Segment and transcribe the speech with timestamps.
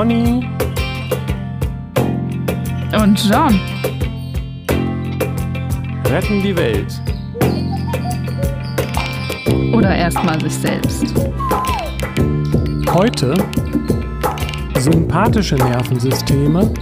[0.00, 0.48] Pony
[2.98, 3.60] Und John.
[6.06, 7.02] retten die Welt.
[9.74, 11.04] Oder erstmal sich selbst.
[12.88, 13.34] Heute
[14.78, 16.72] sympathische Nervensysteme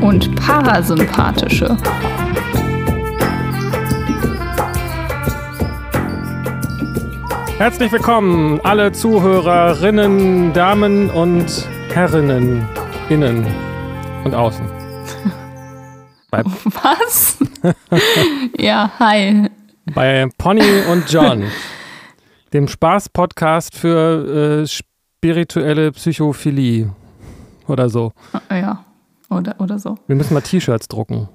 [0.00, 1.76] Und parasympathische.
[7.58, 12.68] Herzlich willkommen, alle Zuhörerinnen, Damen und Herrinnen,
[13.08, 13.46] innen
[14.22, 14.66] und außen.
[16.30, 17.38] Bei, Was?
[18.58, 19.48] ja, hi.
[19.94, 21.44] bei Pony und John,
[22.52, 26.94] dem Spaß-Podcast für äh, spirituelle Psychophilie
[27.66, 28.12] oder so.
[28.50, 28.84] Ja,
[29.30, 29.96] oder, oder so.
[30.06, 31.30] Wir müssen mal T-Shirts drucken.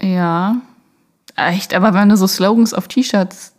[0.00, 0.62] Ja.
[1.34, 3.52] Echt, aber wenn du so Slogans auf T-Shirts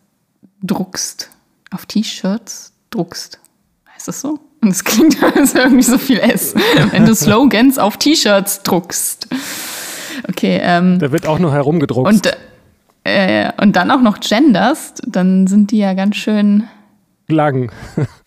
[0.64, 1.30] druckst,
[1.72, 3.42] auf T-Shirts druckst,
[3.94, 4.40] heißt das so?
[4.62, 6.54] Und es klingt als irgendwie so viel S.
[6.92, 9.28] Wenn du Slogans auf T-Shirts druckst.
[10.30, 12.08] Okay, ähm, Da wird auch nur herumgedruckt.
[12.12, 12.38] und,
[13.04, 16.64] äh, und dann auch noch genderst, dann sind die ja ganz schön
[17.30, 17.72] lang.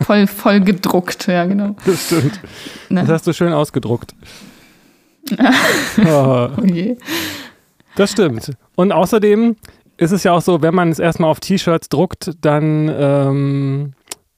[0.03, 1.27] voll, voll gedruckt.
[1.27, 1.75] Ja, genau.
[1.85, 2.41] Das stimmt.
[2.89, 3.01] Ne?
[3.03, 4.15] Das hast du schön ausgedruckt.
[6.07, 6.97] oh, Okay.
[7.97, 8.53] das stimmt.
[8.77, 9.57] Und außerdem
[9.97, 13.93] ist es ja auch so, wenn man es erstmal auf T-Shirts druckt, dann ähm,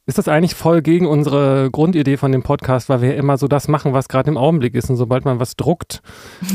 [0.06, 3.47] ist das eigentlich voll gegen unsere Grundidee von dem Podcast, weil wir ja immer so
[3.47, 4.91] das machen, was gerade im Augenblick ist.
[4.91, 6.03] Und sobald man was druckt,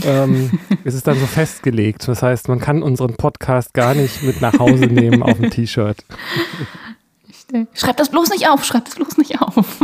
[0.06, 2.08] ähm, ist es dann so festgelegt.
[2.08, 5.98] Das heißt, man kann unseren Podcast gar nicht mit nach Hause nehmen auf dem T-Shirt.
[7.74, 9.82] Schreib das bloß nicht auf, schreib das bloß nicht auf.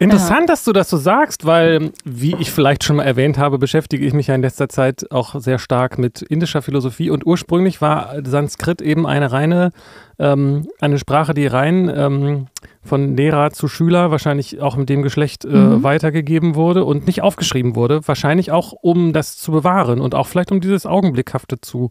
[0.00, 4.06] Interessant, dass du das so sagst, weil, wie ich vielleicht schon mal erwähnt habe, beschäftige
[4.06, 8.14] ich mich ja in letzter Zeit auch sehr stark mit indischer Philosophie und ursprünglich war
[8.24, 9.72] Sanskrit eben eine reine,
[10.18, 12.46] ähm, eine Sprache, die rein ähm,
[12.82, 15.82] von Lehrer zu Schüler, wahrscheinlich auch mit dem Geschlecht äh, Mhm.
[15.82, 20.50] weitergegeben wurde und nicht aufgeschrieben wurde, wahrscheinlich auch um das zu bewahren und auch vielleicht
[20.50, 21.90] um dieses Augenblickhafte zu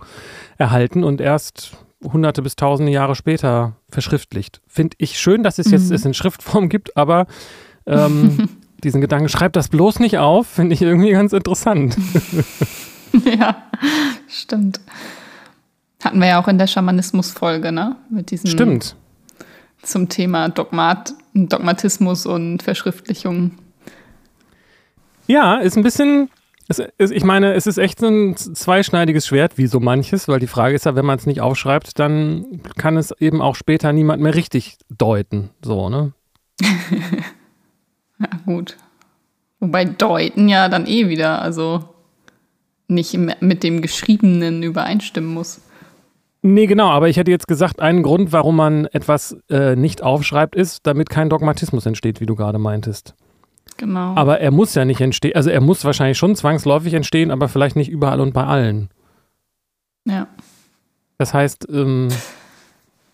[0.57, 4.61] erhalten und erst hunderte bis tausende Jahre später verschriftlicht.
[4.67, 5.95] Finde ich schön, dass es jetzt Mhm.
[5.95, 7.27] es in Schriftform gibt, aber
[7.89, 8.49] ähm,
[8.83, 11.97] diesen Gedanken, schreib das bloß nicht auf, finde ich irgendwie ganz interessant.
[13.25, 13.63] ja,
[14.27, 14.79] stimmt.
[16.03, 17.97] Hatten wir ja auch in der Schamanismus-Folge, ne?
[18.09, 18.95] Mit diesem Stimmt.
[19.81, 23.51] zum Thema Dogmat, Dogmatismus und Verschriftlichung.
[25.27, 26.29] Ja, ist ein bisschen,
[26.69, 30.39] es, ist, ich meine, es ist echt so ein zweischneidiges Schwert, wie so manches, weil
[30.39, 33.91] die Frage ist ja, wenn man es nicht aufschreibt, dann kann es eben auch später
[33.91, 35.49] niemand mehr richtig deuten.
[35.61, 36.13] So, ne?
[38.23, 38.75] Ja, gut.
[39.59, 41.83] Wobei deuten ja dann eh wieder, also
[42.87, 45.61] nicht mit dem Geschriebenen übereinstimmen muss.
[46.41, 50.55] Nee, genau, aber ich hätte jetzt gesagt, ein Grund, warum man etwas äh, nicht aufschreibt,
[50.55, 53.13] ist, damit kein Dogmatismus entsteht, wie du gerade meintest.
[53.77, 54.15] Genau.
[54.15, 57.75] Aber er muss ja nicht entstehen, also er muss wahrscheinlich schon zwangsläufig entstehen, aber vielleicht
[57.75, 58.89] nicht überall und bei allen.
[60.05, 60.27] ja.
[61.17, 62.07] Das heißt, ähm,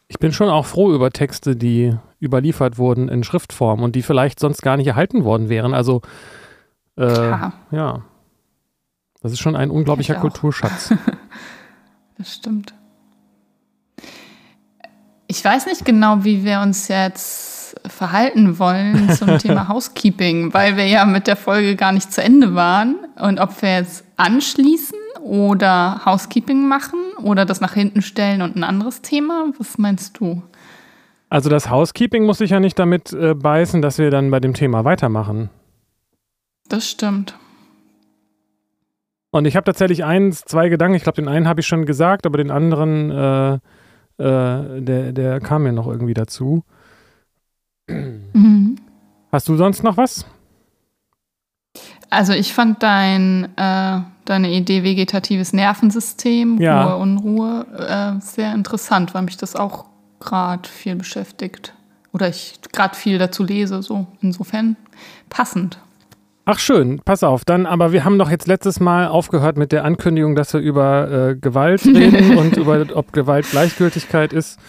[0.08, 4.40] ich bin schon auch froh über Texte, die überliefert wurden in Schriftform und die vielleicht
[4.40, 5.74] sonst gar nicht erhalten worden wären.
[5.74, 6.02] Also,
[6.96, 8.02] äh, Klar, ja.
[9.22, 10.16] Das ist schon ein unglaublicher.
[10.16, 10.94] Kulturschatz.
[12.18, 12.76] das stimmt.
[15.28, 20.86] Ich weiß nicht genau, wie wir uns jetzt verhalten wollen zum Thema Housekeeping, weil wir
[20.86, 22.98] ja mit der Folge gar nicht zu Ende waren.
[23.18, 28.64] Und ob wir jetzt anschließen oder Housekeeping machen oder das nach hinten stellen und ein
[28.64, 30.44] anderes Thema, was meinst du?
[31.30, 34.54] Also das Housekeeping muss sich ja nicht damit äh, beißen, dass wir dann bei dem
[34.54, 35.50] Thema weitermachen.
[36.70, 37.36] Das stimmt.
[39.32, 40.96] Und ich habe tatsächlich eins, zwei Gedanken.
[40.96, 43.54] Ich glaube, den einen habe ich schon gesagt, aber den anderen, äh,
[44.18, 46.64] äh, der, der kam mir noch irgendwie dazu.
[47.88, 48.78] Mhm.
[49.32, 50.26] Hast du sonst noch was?
[52.12, 56.86] Also ich fand dein, äh, deine Idee vegetatives Nervensystem, Ja.
[56.86, 59.86] Ruhe, Unruhe, äh, sehr interessant, weil mich das auch
[60.20, 61.74] gerade viel beschäftigt.
[62.12, 64.78] Oder ich gerade viel dazu lese, so insofern
[65.30, 65.80] passend.
[66.46, 67.44] Ach schön, pass auf.
[67.44, 71.12] Dann, aber wir haben doch jetzt letztes Mal aufgehört mit der Ankündigung, dass wir über
[71.12, 74.60] äh, Gewalt reden und über ob Gewalt Gleichgültigkeit ist.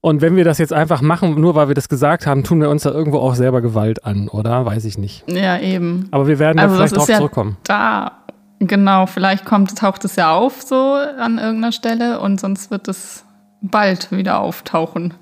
[0.00, 2.68] Und wenn wir das jetzt einfach machen, nur weil wir das gesagt haben, tun wir
[2.68, 4.66] uns da irgendwo auch selber Gewalt an, oder?
[4.66, 5.24] Weiß ich nicht.
[5.30, 6.08] Ja, eben.
[6.10, 7.56] Aber wir werden Also da vielleicht drauf ja zurückkommen.
[7.64, 8.12] da.
[8.60, 13.24] Genau, vielleicht kommt, taucht es ja auf so an irgendeiner Stelle und sonst wird es
[13.60, 15.14] bald wieder auftauchen.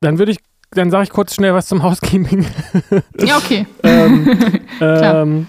[0.00, 0.38] Dann würde ich,
[0.72, 2.44] dann sage ich kurz schnell was zum Housekeeping.
[3.20, 3.66] Ja, okay.
[3.82, 5.46] ähm, ähm,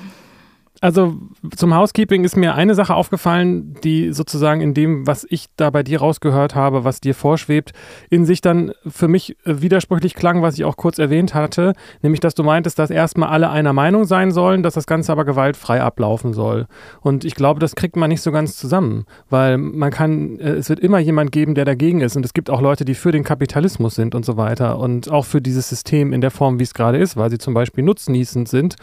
[0.83, 1.15] also
[1.55, 5.81] zum Housekeeping ist mir eine Sache aufgefallen, die sozusagen in dem, was ich da bei
[5.81, 7.71] dir rausgehört habe, was dir vorschwebt,
[8.09, 11.71] in sich dann für mich äh, widersprüchlich klang, was ich auch kurz erwähnt hatte,
[12.01, 15.23] nämlich dass du meintest, dass erstmal alle einer Meinung sein sollen, dass das Ganze aber
[15.23, 16.67] gewaltfrei ablaufen soll.
[16.99, 20.67] Und ich glaube, das kriegt man nicht so ganz zusammen, weil man kann, äh, es
[20.67, 22.17] wird immer jemand geben, der dagegen ist.
[22.17, 25.23] Und es gibt auch Leute, die für den Kapitalismus sind und so weiter und auch
[25.23, 28.49] für dieses System in der Form, wie es gerade ist, weil sie zum Beispiel nutznießend
[28.49, 28.75] sind.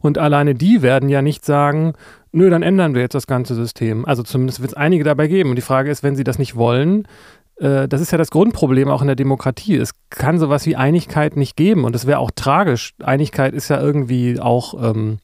[0.00, 1.94] Und alleine die werden ja nicht sagen,
[2.30, 4.04] nö, dann ändern wir jetzt das ganze System.
[4.04, 5.50] Also zumindest wird es einige dabei geben.
[5.50, 7.08] Und die Frage ist, wenn sie das nicht wollen,
[7.56, 9.76] äh, das ist ja das Grundproblem auch in der Demokratie.
[9.76, 12.94] Es kann sowas wie Einigkeit nicht geben und es wäre auch tragisch.
[13.02, 15.18] Einigkeit ist ja irgendwie auch ähm,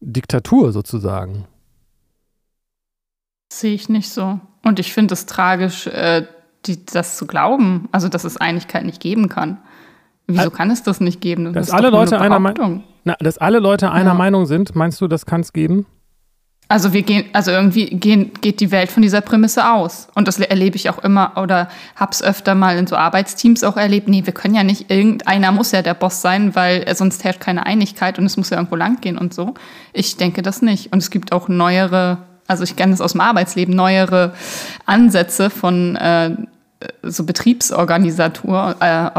[0.00, 1.46] Diktatur sozusagen.
[3.52, 4.38] Sehe ich nicht so.
[4.64, 6.26] Und ich finde es tragisch, äh,
[6.66, 9.58] die, das zu glauben, also dass es Einigkeit nicht geben kann.
[10.26, 11.54] Wieso kann es das nicht geben?
[11.54, 12.38] Das dass, alle Leute einer
[13.08, 14.14] na, dass alle Leute einer ja.
[14.14, 15.86] Meinung sind, meinst du, das kann es geben?
[16.70, 20.08] Also wir gehen, also irgendwie gehen, geht die Welt von dieser Prämisse aus.
[20.14, 24.08] Und das erlebe ich auch immer oder hab's öfter mal in so Arbeitsteams auch erlebt.
[24.08, 27.64] Nee, wir können ja nicht, irgendeiner muss ja der Boss sein, weil sonst herrscht keine
[27.64, 29.54] Einigkeit und es muss ja irgendwo lang gehen und so.
[29.94, 30.92] Ich denke das nicht.
[30.92, 34.34] Und es gibt auch neuere, also ich kenne es aus dem Arbeitsleben, neuere
[34.84, 36.36] Ansätze von äh,
[37.02, 39.10] so Betriebsorganisator, äh,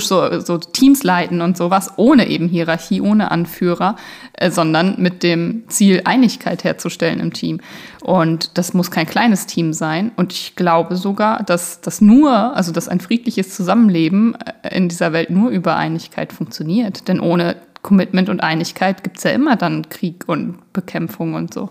[0.00, 3.94] so, so Teams leiten und sowas, ohne eben Hierarchie, ohne Anführer,
[4.32, 7.60] äh, sondern mit dem Ziel, Einigkeit herzustellen im Team.
[8.02, 10.10] Und das muss kein kleines Team sein.
[10.16, 15.12] Und ich glaube sogar, dass das nur, also dass ein friedliches Zusammenleben äh, in dieser
[15.12, 17.06] Welt nur über Einigkeit funktioniert.
[17.06, 21.70] Denn ohne Commitment und Einigkeit gibt's ja immer dann Krieg und Bekämpfung und so.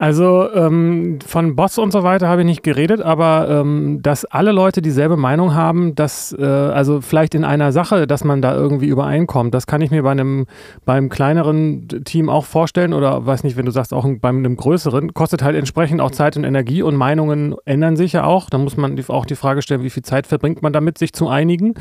[0.00, 4.52] Also ähm, von Boss und so weiter habe ich nicht geredet, aber ähm, dass alle
[4.52, 8.86] Leute dieselbe Meinung haben, dass äh, also vielleicht in einer Sache, dass man da irgendwie
[8.86, 10.46] übereinkommt, das kann ich mir bei einem
[10.84, 15.14] beim kleineren Team auch vorstellen oder weiß nicht, wenn du sagst auch bei einem größeren,
[15.14, 18.50] kostet halt entsprechend auch Zeit und Energie und Meinungen ändern sich ja auch.
[18.50, 21.26] Da muss man auch die Frage stellen, wie viel Zeit verbringt man damit, sich zu
[21.26, 21.74] einigen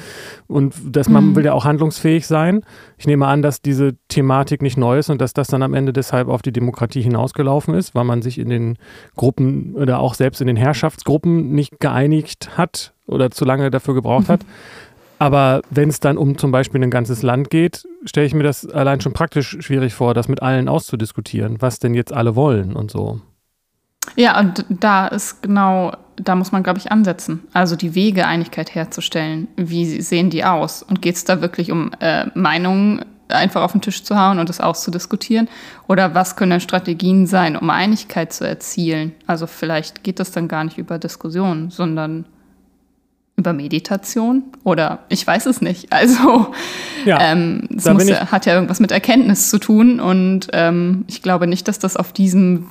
[0.47, 1.35] und dass man mhm.
[1.35, 2.61] will ja auch handlungsfähig sein.
[2.97, 5.93] Ich nehme an, dass diese Thematik nicht neu ist und dass das dann am Ende
[5.93, 8.77] deshalb auf die Demokratie hinausgelaufen ist, weil man sich in den
[9.15, 14.29] Gruppen oder auch selbst in den Herrschaftsgruppen nicht geeinigt hat oder zu lange dafür gebraucht
[14.29, 14.41] hat.
[15.19, 18.67] Aber wenn es dann um zum Beispiel ein ganzes Land geht, stelle ich mir das
[18.69, 22.91] allein schon praktisch schwierig vor, das mit allen auszudiskutieren, was denn jetzt alle wollen und
[22.91, 23.19] so.
[24.15, 27.43] Ja, und da ist genau, da muss man, glaube ich, ansetzen.
[27.51, 29.47] Also die Wege, Einigkeit herzustellen.
[29.57, 30.83] Wie sehen die aus?
[30.83, 34.49] Und geht es da wirklich um äh, Meinungen einfach auf den Tisch zu hauen und
[34.49, 35.47] das auszudiskutieren?
[35.87, 39.13] Oder was können Strategien sein, um Einigkeit zu erzielen?
[39.25, 42.25] Also vielleicht geht das dann gar nicht über Diskussion, sondern
[43.37, 45.87] über Meditation oder ich weiß es nicht.
[45.97, 46.53] Also
[47.05, 51.47] ja, ähm, es muss, hat ja irgendwas mit Erkenntnis zu tun und ähm, ich glaube
[51.47, 52.67] nicht, dass das auf diesem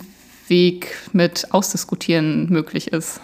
[0.48, 3.20] Weg mit Ausdiskutieren möglich ist.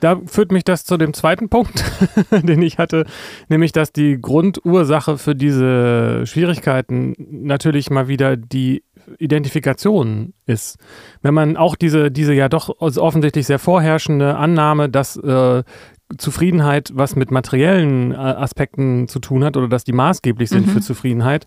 [0.00, 1.84] Da führt mich das zu dem zweiten Punkt,
[2.30, 3.04] den ich hatte,
[3.48, 8.84] nämlich dass die Grundursache für diese Schwierigkeiten natürlich mal wieder die
[9.18, 10.78] Identifikation ist.
[11.22, 15.62] Wenn man auch diese, diese ja doch offensichtlich sehr vorherrschende Annahme, dass äh,
[16.16, 20.70] Zufriedenheit was mit materiellen äh, Aspekten zu tun hat oder dass die maßgeblich sind mhm.
[20.70, 21.44] für Zufriedenheit,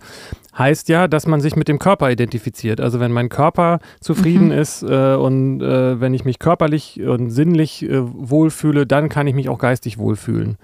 [0.55, 2.79] heißt ja, dass man sich mit dem Körper identifiziert.
[2.79, 4.51] Also wenn mein Körper zufrieden mhm.
[4.51, 9.33] ist äh, und äh, wenn ich mich körperlich und sinnlich äh, wohlfühle, dann kann ich
[9.33, 10.57] mich auch geistig wohlfühlen.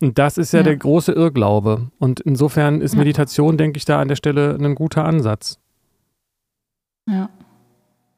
[0.00, 0.64] Und das ist ja, ja.
[0.64, 1.90] der große Irrglaube.
[1.98, 2.98] Und insofern ist ja.
[2.98, 5.58] Meditation, denke ich, da an der Stelle ein guter Ansatz.
[7.08, 7.28] Ja.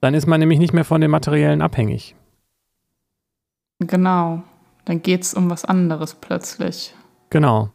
[0.00, 2.14] Dann ist man nämlich nicht mehr von dem Materiellen abhängig.
[3.80, 4.42] Genau.
[4.88, 6.95] Dann geht es um was anderes plötzlich.
[7.28, 7.68] Genau.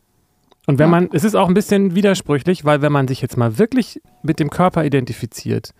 [0.66, 0.92] Und wenn ja.
[0.92, 4.40] man, es ist auch ein bisschen widersprüchlich, weil wenn man sich jetzt mal wirklich mit
[4.40, 5.76] dem Körper identifiziert,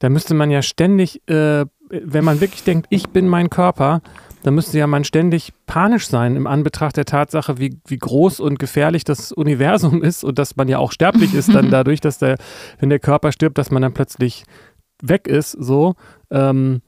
[0.00, 4.02] dann müsste man ja ständig, äh, wenn man wirklich denkt, ich bin mein Körper,
[4.42, 8.58] dann müsste ja man ständig panisch sein im Anbetracht der Tatsache, wie, wie groß und
[8.58, 12.36] gefährlich das Universum ist und dass man ja auch sterblich ist dann dadurch, dass der,
[12.80, 14.44] wenn der Körper stirbt, dass man dann plötzlich
[15.00, 15.94] weg ist, so.
[16.30, 16.82] Ähm,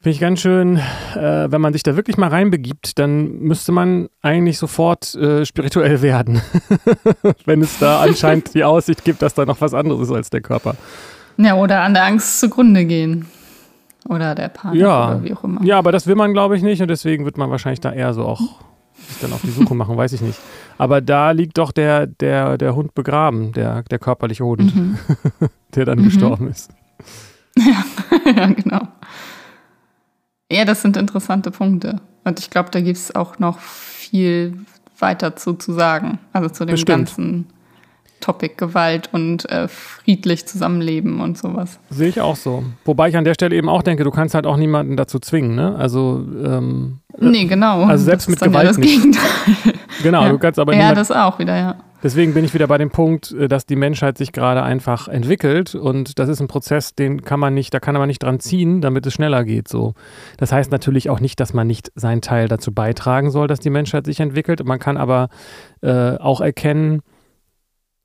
[0.00, 0.76] Finde ich ganz schön,
[1.16, 6.02] äh, wenn man sich da wirklich mal reinbegibt, dann müsste man eigentlich sofort äh, spirituell
[6.02, 6.40] werden.
[7.44, 10.40] wenn es da anscheinend die Aussicht gibt, dass da noch was anderes ist als der
[10.40, 10.76] Körper.
[11.36, 13.26] Ja, oder an der Angst zugrunde gehen.
[14.08, 15.08] Oder der Panik ja.
[15.08, 15.64] oder wie auch immer.
[15.64, 18.14] Ja, aber das will man, glaube ich, nicht und deswegen wird man wahrscheinlich da eher
[18.14, 18.40] so auch
[19.08, 20.38] sich dann auf die Suche machen, weiß ich nicht.
[20.76, 24.98] Aber da liegt doch der, der, der Hund begraben, der, der körperliche Hund, mhm.
[25.74, 26.04] der dann mhm.
[26.04, 26.70] gestorben ist.
[27.58, 27.84] Ja,
[28.36, 28.80] ja genau.
[30.50, 32.00] Ja, das sind interessante Punkte.
[32.24, 34.58] Und ich glaube, da gibt es auch noch viel
[34.98, 36.18] weiter zu, zu sagen.
[36.32, 37.06] Also zu dem Bestimmt.
[37.06, 37.46] ganzen
[38.20, 41.78] Topic Gewalt und äh, friedlich zusammenleben und sowas.
[41.90, 42.64] Sehe ich auch so.
[42.84, 45.54] Wobei ich an der Stelle eben auch denke, du kannst halt auch niemanden dazu zwingen,
[45.54, 45.76] ne?
[45.76, 47.84] Also ähm, Nee, genau.
[47.84, 48.92] Also selbst mit Gewalt ja das nicht.
[48.92, 49.74] Gegenteil.
[50.02, 50.28] genau, ja.
[50.30, 51.76] du kannst aber Ja, das auch wieder, ja.
[52.02, 55.74] Deswegen bin ich wieder bei dem Punkt, äh, dass die Menschheit sich gerade einfach entwickelt
[55.74, 58.80] und das ist ein Prozess, den kann man nicht, da kann man nicht dran ziehen,
[58.80, 59.68] damit es schneller geht.
[59.68, 59.94] So,
[60.36, 63.70] das heißt natürlich auch nicht, dass man nicht seinen Teil dazu beitragen soll, dass die
[63.70, 64.64] Menschheit sich entwickelt.
[64.64, 65.28] Man kann aber
[65.80, 67.02] äh, auch erkennen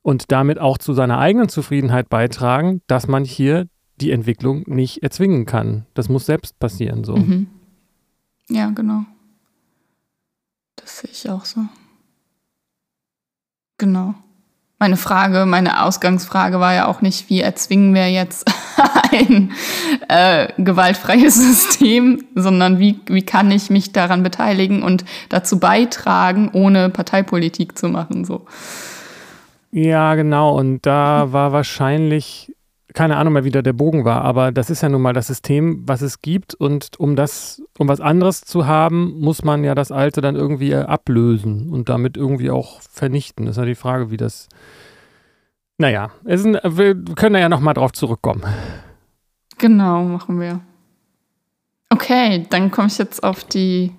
[0.01, 3.67] und damit auch zu seiner eigenen Zufriedenheit beitragen, dass man hier
[4.01, 5.85] die Entwicklung nicht erzwingen kann.
[5.93, 7.03] Das muss selbst passieren.
[7.03, 7.15] So.
[7.15, 7.47] Mhm.
[8.50, 9.03] Ja, genau.
[10.75, 11.62] Das sehe ich auch so.
[13.83, 14.13] Genau.
[14.79, 18.49] Meine Frage, meine Ausgangsfrage war ja auch nicht, wie erzwingen wir jetzt
[19.11, 19.51] ein
[20.07, 26.89] äh, gewaltfreies System, sondern wie, wie kann ich mich daran beteiligen und dazu beitragen, ohne
[26.89, 28.23] Parteipolitik zu machen.
[28.23, 28.45] So.
[29.71, 30.57] Ja, genau.
[30.57, 32.55] Und da war wahrscheinlich,
[32.93, 35.27] keine Ahnung mehr, wie da der Bogen war, aber das ist ja nun mal das
[35.27, 36.55] System, was es gibt.
[36.55, 40.75] Und um das, um was anderes zu haben, muss man ja das Alte dann irgendwie
[40.75, 43.45] ablösen und damit irgendwie auch vernichten.
[43.45, 44.50] Das ist ja die Frage, wie das.
[45.77, 48.43] Naja, ist ein, wir können da ja nochmal drauf zurückkommen.
[49.57, 50.62] Genau, machen wir.
[51.89, 53.91] Okay, dann komme ich jetzt auf die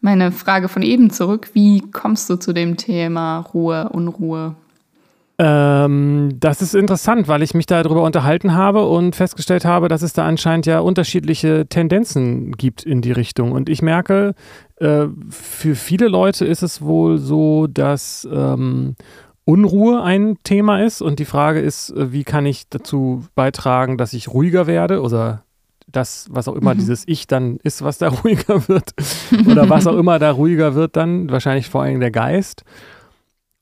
[0.00, 1.50] meine Frage von eben zurück.
[1.54, 4.54] Wie kommst du zu dem Thema Ruhe, Unruhe?
[5.40, 10.12] Ähm, das ist interessant, weil ich mich darüber unterhalten habe und festgestellt habe, dass es
[10.12, 13.52] da anscheinend ja unterschiedliche Tendenzen gibt in die Richtung.
[13.52, 14.34] Und ich merke,
[14.76, 18.96] äh, für viele Leute ist es wohl so, dass ähm,
[19.44, 24.14] Unruhe ein Thema ist und die Frage ist, äh, wie kann ich dazu beitragen, dass
[24.14, 25.44] ich ruhiger werde oder
[25.86, 26.78] das, was auch immer Mhm.
[26.78, 28.90] dieses Ich dann ist, was da ruhiger wird
[29.46, 32.64] oder was auch immer da ruhiger wird dann, wahrscheinlich vor allem der Geist.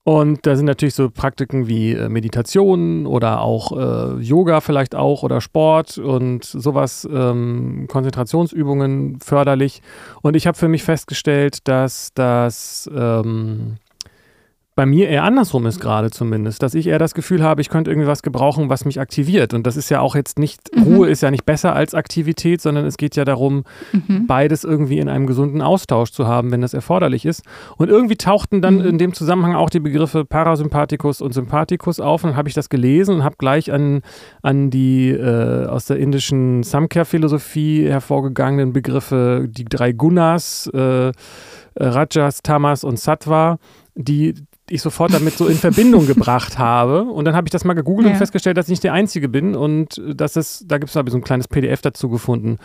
[0.06, 5.24] Und da sind natürlich so Praktiken wie äh, Meditation oder auch äh, Yoga vielleicht auch
[5.24, 9.82] oder Sport und sowas, ähm, Konzentrationsübungen förderlich.
[10.22, 13.78] Und ich habe für mich festgestellt, dass das ähm,
[14.76, 17.90] bei mir eher andersrum ist gerade zumindest, dass ich eher das Gefühl habe, ich könnte
[17.90, 19.54] irgendwie was gebrauchen, was mich aktiviert.
[19.54, 20.82] Und das ist ja auch jetzt nicht, Mhm.
[20.82, 24.26] Ruhe ist ja nicht besser als Aktivität, sondern es geht ja darum, Mhm.
[24.26, 27.42] beides irgendwie in einem gesunden Austausch zu haben, wenn das erforderlich ist.
[27.78, 28.84] Und irgendwie tauchten dann Mhm.
[28.84, 32.22] in dem Zusammenhang auch die Begriffe Parasympathikus und Sympathikus auf.
[32.22, 34.02] Und dann habe ich das gelesen und habe gleich an,
[34.42, 41.12] an die äh, aus der indischen Samkhya-Philosophie hervorgegangenen Begriffe, die drei Gunas, äh,
[41.78, 43.58] Rajas, Tamas und Sattva,
[43.94, 44.34] die
[44.70, 47.02] ich sofort damit so in Verbindung gebracht habe.
[47.04, 48.12] Und dann habe ich das mal gegoogelt Ja.
[48.12, 51.00] und festgestellt, dass ich nicht der Einzige bin und dass es, da gibt es so
[51.18, 52.58] ein kleines PDF dazu gefunden.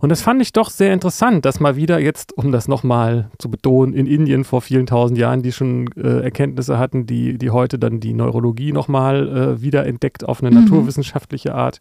[0.00, 3.50] Und das fand ich doch sehr interessant, dass mal wieder jetzt, um das nochmal zu
[3.50, 7.78] betonen, in Indien vor vielen tausend Jahren, die schon äh, Erkenntnisse hatten, die, die heute
[7.78, 10.64] dann die Neurologie nochmal äh, wieder entdeckt auf eine Mhm.
[10.64, 11.80] naturwissenschaftliche Art.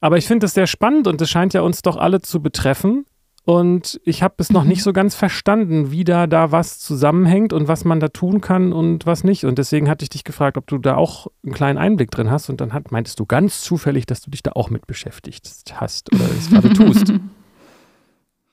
[0.00, 3.04] Aber ich finde das sehr spannend und es scheint ja uns doch alle zu betreffen.
[3.50, 4.68] Und ich habe es noch Mhm.
[4.68, 8.72] nicht so ganz verstanden, wie da, da was zusammenhängt und was man da tun kann
[8.72, 9.44] und was nicht.
[9.44, 12.48] Und deswegen hatte ich dich gefragt, ob du da auch einen kleinen Einblick drin hast.
[12.48, 16.14] Und dann hat, meintest du ganz zufällig, dass du dich da auch mit beschäftigt hast
[16.14, 17.12] oder es gerade tust.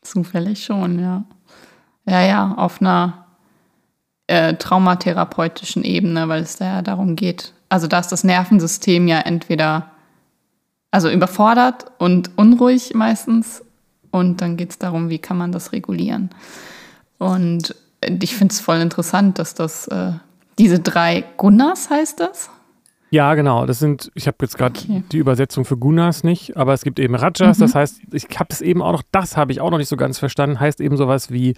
[0.01, 1.25] Zufällig schon, ja.
[2.08, 3.27] Ja, ja, auf einer
[4.25, 7.54] äh, traumatherapeutischen Ebene, weil es da ja darum geht.
[7.70, 9.92] Also da ist das Nervensystem ja entweder
[10.89, 13.62] also überfordert und unruhig meistens
[14.12, 16.30] und dann geht es darum, wie kann man das regulieren.
[17.18, 17.76] Und
[18.22, 20.12] ich finde es voll interessant, dass das äh,
[20.60, 22.50] diese drei Gunnars heißt das?
[23.10, 23.66] Ja, genau.
[23.66, 25.04] Das sind, ich habe jetzt gerade Okay.
[25.12, 27.58] die Übersetzung für Gunas nicht, aber es gibt eben Rajas.
[27.58, 27.62] Mhm.
[27.62, 29.96] Das heißt, ich habe es eben auch noch, das habe ich auch noch nicht so
[29.96, 31.54] ganz verstanden, heißt eben sowas wie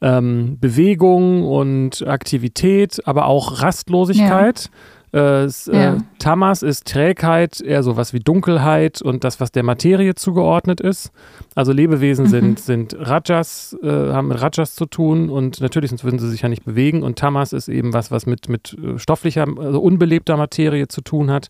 [0.00, 4.58] ähm, Bewegung und Aktivität, aber auch Rastlosigkeit.
[4.58, 4.70] Es,
[5.12, 5.96] äh, Ja.
[6.18, 11.10] Tamas ist Trägheit, eher sowas wie Dunkelheit und das, was der Materie zugeordnet ist.
[11.54, 12.30] Also Lebewesen Mhm.
[12.30, 16.42] sind, sind Rajas, äh, haben mit Rajas zu tun und natürlich sonst würden sie sich
[16.42, 17.02] ja nicht bewegen.
[17.02, 21.30] Und Tamas ist eben was, was mit, mit äh, stofflicher, also unbelebter Materie zu tun
[21.30, 21.48] hat.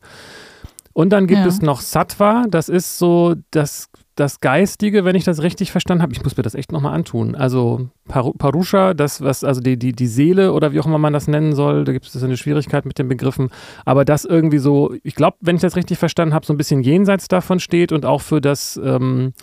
[0.96, 1.46] Und dann gibt Ja.
[1.46, 6.14] es noch Sattva, das ist so das, das Geistige, wenn ich das richtig verstanden habe.
[6.14, 7.34] Ich muss mir das echt nochmal antun.
[7.34, 11.12] Also Paru- Parusha, das, was, also die, die, die Seele oder wie auch immer man
[11.12, 13.50] das nennen soll, da gibt es eine Schwierigkeit mit den Begriffen.
[13.84, 16.80] Aber das irgendwie so, ich glaube, wenn ich das richtig verstanden habe, so ein bisschen
[16.82, 19.34] jenseits davon steht und auch für das, ähm,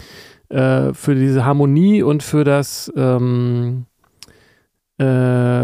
[0.50, 3.86] äh, für diese Harmonie und für das, ähm,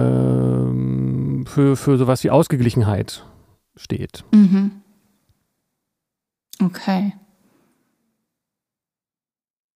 [0.10, 3.26] ähm, für, für sowas wie Ausgeglichenheit
[3.76, 4.24] steht.
[4.36, 4.79] Mhm.
[6.62, 7.14] Okay.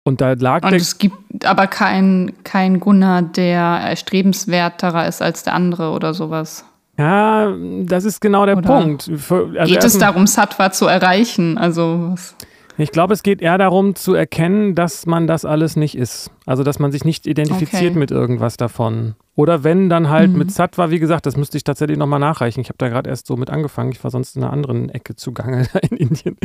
[0.04, 5.54] Und da lag Und es gibt aber kein, kein Gunnar, der erstrebenswerterer ist als der
[5.54, 6.64] andere oder sowas.
[6.98, 9.08] Ja, das ist genau der Oder Punkt.
[9.08, 11.56] Also Geht es darum, Sattva zu erreichen?
[11.56, 12.36] Also, was?
[12.78, 16.30] Ich glaube, es geht eher darum zu erkennen, dass man das alles nicht ist.
[16.46, 17.98] Also, dass man sich nicht identifiziert Okay.
[17.98, 19.14] mit irgendwas davon.
[19.34, 20.38] Oder wenn, dann halt Mhm.
[20.38, 22.60] mit Sattva, wie gesagt, das müsste ich tatsächlich nochmal nachreichen.
[22.60, 23.92] Ich habe da gerade erst so mit angefangen.
[23.92, 26.36] Ich war sonst in einer anderen Ecke zugange in Indien.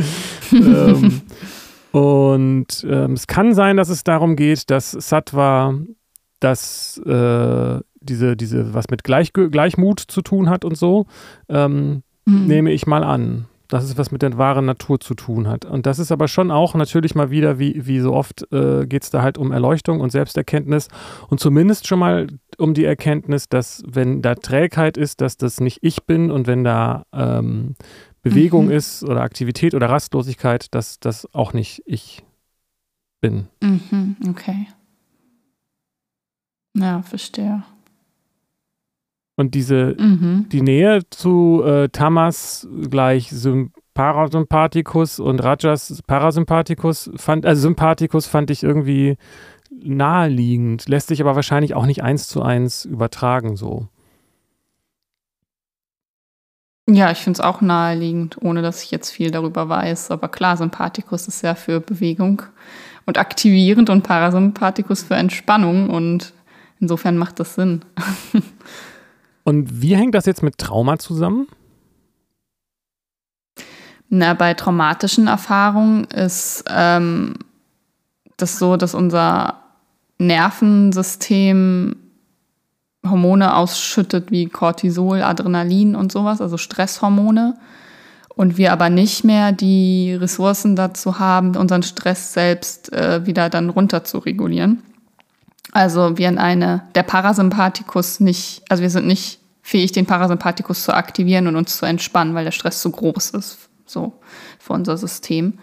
[0.52, 1.22] ähm,
[1.92, 5.74] und ähm, es kann sein, dass es darum geht, dass Sattva
[6.40, 11.06] das, äh, diese, diese, was mit Gleich, Gleichmut zu tun hat und so,
[11.48, 12.46] ähm, Hm.
[12.46, 15.64] nehme ich mal an, dass es was mit der wahren Natur zu tun hat.
[15.64, 19.04] Und das ist aber schon auch natürlich mal wieder, wie, wie so oft, äh, geht
[19.04, 20.88] es da halt um Erleuchtung und Selbsterkenntnis
[21.28, 25.78] und zumindest schon mal um die Erkenntnis, dass wenn da Trägheit ist, dass das nicht
[25.82, 27.76] ich bin und wenn da ähm,
[28.22, 28.72] Bewegung Mhm.
[28.72, 32.24] ist oder Aktivität oder Rastlosigkeit, dass das auch nicht ich
[33.20, 33.48] bin.
[33.62, 34.66] Mhm, okay.
[36.74, 37.62] Ja, verstehe.
[39.38, 40.46] Und diese, Mhm.
[40.50, 48.50] die Nähe zu äh, Tamas gleich Sym Parasympathikus und Rajas Parasympathikus fand, also Sympathikus fand
[48.50, 49.16] ich irgendwie
[49.70, 53.86] naheliegend, lässt sich aber wahrscheinlich auch nicht eins zu eins übertragen so.
[56.90, 60.10] Ja, ich finde es auch naheliegend, ohne dass ich jetzt viel darüber weiß.
[60.10, 62.42] Aber klar, Sympathikus ist ja für Bewegung
[63.06, 65.90] und aktivierend und Parasympathikus für Entspannung.
[65.90, 66.32] Und
[66.80, 67.84] insofern macht das Sinn.
[69.44, 71.48] Und wie hängt das jetzt mit Trauma zusammen?
[74.10, 77.34] Na, bei traumatischen Erfahrungen ist ähm,
[78.36, 79.62] das so, dass unser
[80.18, 81.96] Nervensystem
[83.06, 87.56] Hormone ausschüttet wie Cortisol, Adrenalin und sowas, also Stresshormone.
[88.34, 93.68] Und wir aber nicht mehr die Ressourcen dazu haben, unseren Stress selbst äh, wieder dann
[93.68, 94.82] runter zu regulieren.
[95.78, 100.92] Also wir in eine, der Parasympathikus nicht, also wir sind nicht fähig, den Parasympathikus zu
[100.92, 104.14] aktivieren und uns zu entspannen, weil der Stress zu groß ist, so
[104.58, 105.60] für unser System.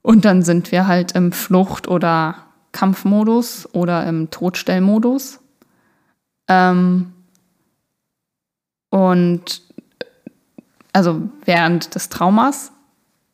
[0.00, 2.36] Und dann sind wir halt im Flucht- oder
[2.70, 5.40] Kampfmodus oder im Todstellmodus.
[6.46, 7.12] Ähm,
[8.90, 9.60] und
[10.92, 12.70] also während des Traumas.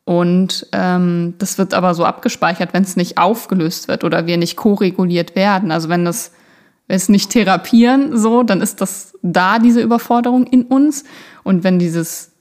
[0.07, 4.55] Und ähm, das wird aber so abgespeichert, wenn es nicht aufgelöst wird oder wir nicht
[4.55, 5.69] koreguliert werden.
[5.69, 6.31] Also wenn das
[6.87, 11.03] wenn es nicht therapieren, so, dann ist das da, diese Überforderung in uns.
[11.43, 12.31] Und wenn dieses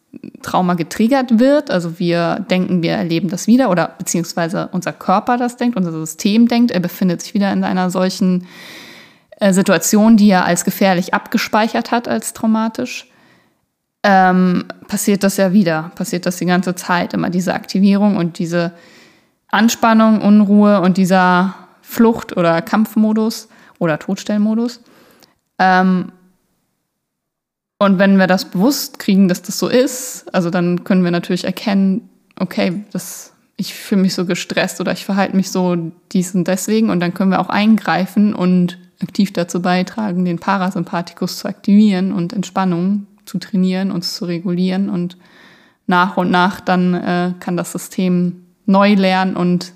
[0.43, 5.57] Trauma getriggert wird, also wir denken, wir erleben das wieder oder beziehungsweise unser Körper das
[5.57, 8.47] denkt, unser System denkt, er befindet sich wieder in einer solchen
[9.41, 13.11] äh, Situation, die er als gefährlich abgespeichert hat, als traumatisch,
[14.09, 18.71] ähm, passiert das ja wieder, passiert das die ganze Zeit, immer diese Aktivierung und diese
[19.49, 23.49] Anspannung, Unruhe und dieser Flucht- oder Kampfmodus
[23.81, 24.81] oder Todstellmodus.
[25.59, 26.13] Ähm,
[27.79, 31.45] und wenn wir das bewusst kriegen, dass das so ist, also dann können wir natürlich
[31.45, 36.47] erkennen, okay, das, ich fühle mich so gestresst oder ich verhalte mich so dies und
[36.47, 42.13] deswegen und dann können wir auch eingreifen und aktiv dazu beitragen, den Parasympathikus zu aktivieren
[42.13, 43.09] und Entspannung
[43.41, 45.17] zu trainieren, uns zu regulieren und
[45.87, 49.73] nach und nach dann äh, kann das System neu lernen und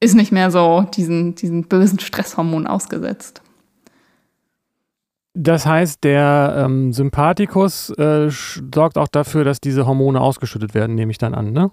[0.00, 3.40] ist nicht mehr so diesen, diesen bösen Stresshormon ausgesetzt.
[5.34, 11.10] Das heißt, der ähm, Sympathikus äh, sorgt auch dafür, dass diese Hormone ausgeschüttet werden, nehme
[11.10, 11.70] ich dann an, ne?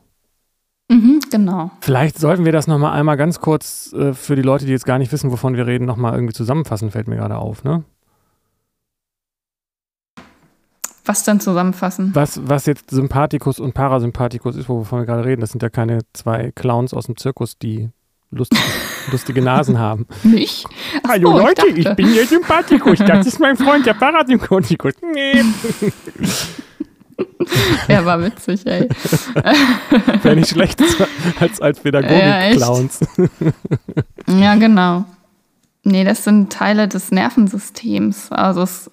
[0.91, 1.69] Mhm, genau.
[1.81, 4.97] Vielleicht sollten wir das nochmal einmal ganz kurz äh, für die Leute, die jetzt gar
[4.97, 7.83] nicht wissen, wovon wir reden, nochmal irgendwie zusammenfassen, fällt mir gerade auf, ne?
[11.05, 12.11] Was denn zusammenfassen?
[12.13, 15.99] Was, was jetzt Sympathikus und Parasympathikus ist, wovon wir gerade reden, das sind ja keine
[16.13, 17.89] zwei Clowns aus dem Zirkus, die
[18.31, 18.61] lustige,
[19.11, 20.05] lustige Nasen haben.
[20.23, 20.65] Nicht?
[21.03, 24.93] Ach Hallo so, Leute, ich, dachte- bin der Sympathikus, das ist mein Freund, der Parasympathikus.
[25.13, 25.43] Nee.
[27.87, 28.87] Ja, war witzig, ey.
[30.23, 30.81] Wäre nicht schlecht
[31.39, 31.83] als, als Ja.
[31.83, 32.99] Pädagogik-Clowns.
[34.27, 35.05] Ja, genau.
[35.83, 38.31] Nee, das sind Teile des Nervensystems.
[38.31, 38.91] Also es,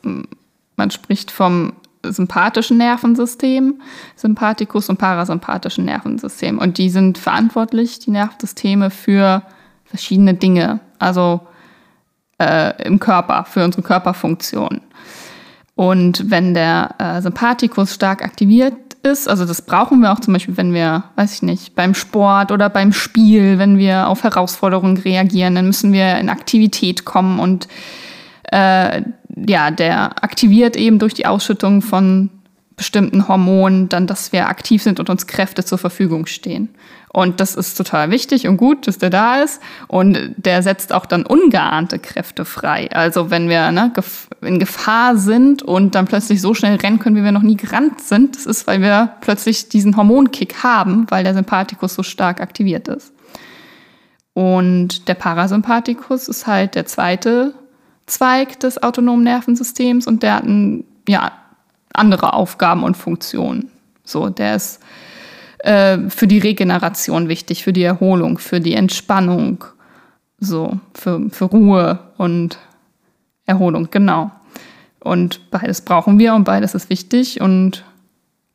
[0.77, 1.75] man spricht vom
[2.12, 3.81] sympathischen Nervensystem,
[4.16, 6.59] Sympathikus und parasympathischen Nervensystem.
[6.59, 9.42] Und die sind verantwortlich, die Nervensysteme, für
[9.85, 10.81] verschiedene Dinge.
[10.99, 11.40] Also
[12.38, 14.81] äh, im Körper, für unsere Körperfunktion.
[15.75, 20.57] Und wenn der äh, Sympathikus stark aktiviert ist, also das brauchen wir auch zum Beispiel,
[20.57, 25.55] wenn wir, weiß ich nicht, beim Sport oder beim Spiel, wenn wir auf Herausforderungen reagieren,
[25.55, 27.69] dann müssen wir in Aktivität kommen und
[28.53, 29.03] äh,
[29.47, 32.31] ja, der aktiviert eben durch die Ausschüttung von
[32.77, 36.69] bestimmten Hormonen dann, dass wir aktiv sind und uns Kräfte zur Verfügung stehen.
[37.17, 39.63] Und das ist total wichtig und gut, dass der da ist.
[39.89, 42.91] Und der setzt auch dann ungeahnte Kräfte frei.
[42.93, 43.91] Also wenn wir ne,
[44.43, 48.03] in Gefahr sind und dann plötzlich so schnell rennen können, wie wir noch nie gerannt
[48.03, 52.89] sind, das ist, weil wir plötzlich diesen Hormonkick haben, weil der Sympathikus so stark aktiviert
[52.89, 53.15] ist.
[54.35, 57.55] Und der Parasympathikus ist halt der zweite
[58.07, 61.33] Zweig des autonomen Nervensystems und der hat ein, ja,
[61.92, 63.71] andere Aufgaben und Funktionen.
[64.05, 64.81] So, der ist
[65.61, 69.64] äh, für die Regeneration wichtig, für die Erholung, für die Entspannung,
[70.38, 72.59] so, für, für Ruhe und
[73.47, 74.31] Erholung, genau.
[75.01, 77.40] Und beides brauchen wir und beides ist wichtig.
[77.40, 77.85] Und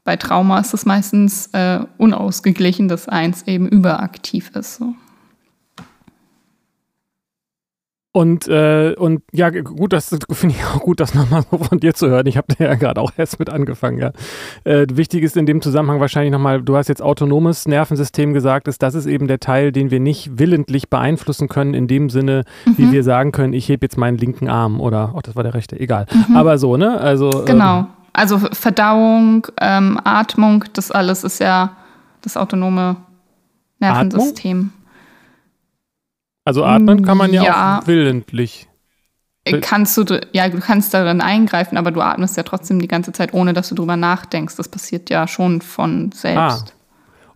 [0.03, 4.75] bei Trauma ist es meistens äh, unausgeglichen, dass eins eben überaktiv ist.
[4.75, 4.93] So.
[8.13, 11.93] Und, äh, und ja, gut, das finde ich auch gut, das nochmal so von dir
[11.93, 12.27] zu hören.
[12.27, 14.11] Ich habe da ja gerade auch erst mit angefangen, ja.
[14.65, 18.83] Äh, wichtig ist in dem Zusammenhang wahrscheinlich nochmal, du hast jetzt autonomes Nervensystem gesagt, ist,
[18.83, 22.77] das ist eben der Teil, den wir nicht willentlich beeinflussen können, in dem Sinne, mhm.
[22.77, 25.53] wie wir sagen können, ich hebe jetzt meinen linken Arm oder, oh, das war der
[25.53, 26.05] rechte, egal.
[26.27, 26.35] Mhm.
[26.35, 26.99] Aber so, ne?
[26.99, 27.29] Also.
[27.45, 27.79] Genau.
[27.79, 31.77] Ähm, also Verdauung, ähm, Atmung, das alles ist ja
[32.21, 32.97] das autonome
[33.79, 34.57] Nervensystem.
[34.57, 34.80] Atmung?
[36.43, 38.67] Also atmen kann man ja, ja auch willentlich.
[39.61, 43.33] Kannst du, ja, du kannst darin eingreifen, aber du atmest ja trotzdem die ganze Zeit,
[43.33, 44.55] ohne dass du drüber nachdenkst.
[44.55, 46.37] Das passiert ja schon von selbst.
[46.37, 46.81] Ah.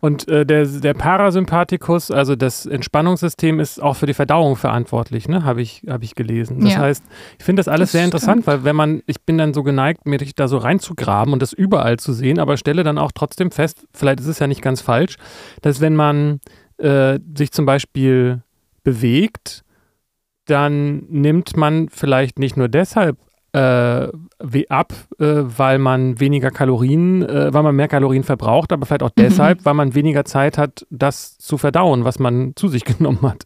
[0.01, 5.43] Und äh, der, der Parasympathikus, also das Entspannungssystem, ist auch für die Verdauung verantwortlich, ne?
[5.43, 6.59] Habe ich, hab ich gelesen.
[6.59, 6.79] Das ja.
[6.79, 7.03] heißt,
[7.39, 8.13] ich finde das alles das sehr stimmt.
[8.13, 11.53] interessant, weil wenn man, ich bin dann so geneigt, mir da so reinzugraben und das
[11.53, 14.79] überall zu sehen, aber stelle dann auch trotzdem fest, vielleicht ist es ja nicht ganz
[14.79, 15.15] falsch,
[15.63, 16.39] dass wenn man
[16.77, 18.43] äh, sich zum Beispiel
[18.85, 19.65] bewegt,
[20.45, 23.17] dann nimmt man vielleicht nicht nur deshalb
[23.51, 24.09] äh,
[24.69, 29.11] ab, äh, weil man weniger Kalorien, äh, weil man mehr Kalorien verbraucht, aber vielleicht auch
[29.11, 29.21] mhm.
[29.21, 33.43] deshalb, weil man weniger Zeit hat, das zu verdauen, was man zu sich genommen hat.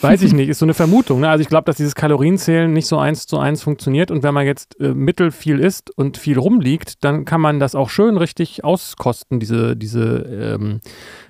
[0.00, 1.20] Weiß ich nicht, ist so eine Vermutung.
[1.20, 1.28] Ne?
[1.28, 4.46] Also ich glaube, dass dieses Kalorienzählen nicht so eins zu eins funktioniert und wenn man
[4.46, 8.64] jetzt äh, mittel viel isst und viel rumliegt, dann kann man das auch schön richtig
[8.64, 10.80] auskosten, diese, diese ähm,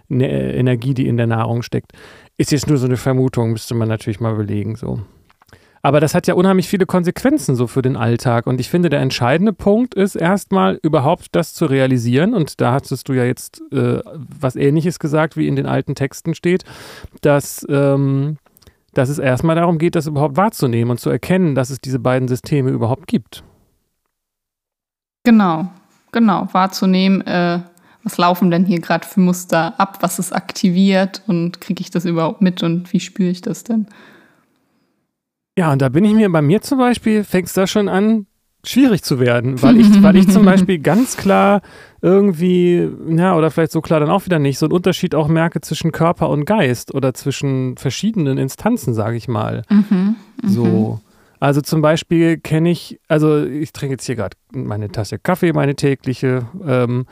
[0.09, 1.93] ne Energie, die in der Nahrung steckt.
[2.41, 5.03] Ist jetzt nur so eine Vermutung, müsste man natürlich mal belegen, so.
[5.83, 8.47] Aber das hat ja unheimlich viele Konsequenzen so für den Alltag.
[8.47, 12.33] Und ich finde, der entscheidende Punkt ist erstmal überhaupt das zu realisieren.
[12.33, 16.35] Und da hattest du ja jetzt äh, was Ähnliches gesagt, wie in den alten Texten
[16.35, 16.65] steht,
[17.21, 18.39] dass, ähm,
[18.95, 22.27] dass es erstmal darum geht, das überhaupt wahrzunehmen und zu erkennen, dass es diese beiden
[22.27, 23.45] Systeme überhaupt gibt.
[25.25, 25.69] Genau,
[26.11, 27.61] genau, wahrzunehmen, äh,
[28.03, 32.05] was laufen denn hier gerade für Muster ab, was ist aktiviert und kriege ich das
[32.05, 33.87] überhaupt mit und wie spüre ich das denn?
[35.59, 38.27] Ja, und da bin ich mir, bei mir zum Beispiel, fängt es da schon an,
[38.65, 41.61] schwierig zu werden, weil ich, weil ich zum Beispiel ganz klar
[42.03, 45.61] irgendwie, ja, oder vielleicht so klar dann auch wieder nicht, so einen Unterschied auch merke
[45.61, 49.63] zwischen Körper und Geist oder zwischen verschiedenen Instanzen, sage ich mal.
[49.69, 50.65] Mhm, so.
[50.65, 51.11] Mhm.
[51.41, 55.75] Also zum Beispiel kenne ich, also ich trinke jetzt hier gerade meine Tasse Kaffee, meine
[55.75, 56.47] tägliche.
[56.67, 57.07] Ähm,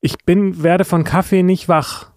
[0.00, 2.10] ich bin, werde von Kaffee nicht wach.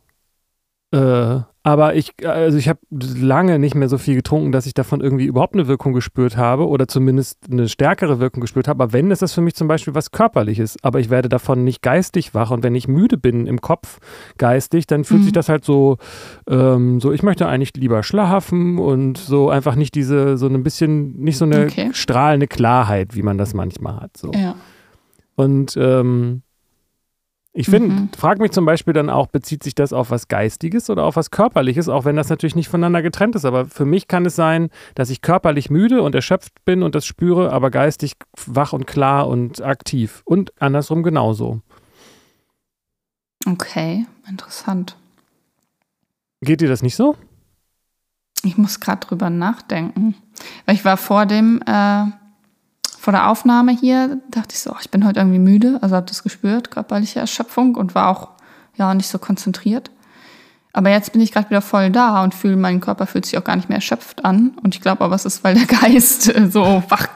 [0.91, 4.99] Äh, aber ich, also ich habe lange nicht mehr so viel getrunken, dass ich davon
[4.99, 8.83] irgendwie überhaupt eine Wirkung gespürt habe oder zumindest eine stärkere Wirkung gespürt habe.
[8.83, 10.77] Aber wenn, ist das für mich zum Beispiel was Körperliches.
[10.81, 12.49] Aber ich werde davon nicht geistig wach.
[12.49, 13.99] Und wenn ich müde bin im Kopf
[14.39, 15.25] geistig, dann fühlt mhm.
[15.25, 15.97] sich das halt so,
[16.49, 21.19] ähm, so, ich möchte eigentlich lieber schlafen und so einfach nicht diese, so ein bisschen,
[21.19, 21.91] nicht so eine okay.
[21.93, 24.17] strahlende Klarheit, wie man das manchmal hat.
[24.17, 24.31] So.
[24.31, 24.55] Ja.
[25.35, 26.41] Und ähm,
[27.53, 28.09] ich finde, mhm.
[28.17, 31.31] frage mich zum Beispiel dann auch, bezieht sich das auf was Geistiges oder auf was
[31.31, 33.43] Körperliches, auch wenn das natürlich nicht voneinander getrennt ist.
[33.43, 37.05] Aber für mich kann es sein, dass ich körperlich müde und erschöpft bin und das
[37.05, 38.13] spüre, aber geistig
[38.45, 40.21] wach und klar und aktiv.
[40.23, 41.61] Und andersrum genauso.
[43.45, 44.95] Okay, interessant.
[46.39, 47.17] Geht dir das nicht so?
[48.43, 50.15] Ich muss gerade drüber nachdenken.
[50.65, 52.05] Weil ich war vor dem äh,
[53.01, 56.05] vor der Aufnahme hier dachte ich so, oh, ich bin heute irgendwie müde, also habe
[56.05, 58.29] das gespürt, körperliche Erschöpfung und war auch
[58.75, 59.89] ja nicht so konzentriert.
[60.71, 63.43] Aber jetzt bin ich gerade wieder voll da und fühle, mein Körper fühlt sich auch
[63.43, 64.51] gar nicht mehr erschöpft an.
[64.61, 67.07] Und ich glaube aber, es ist, weil der Geist so wach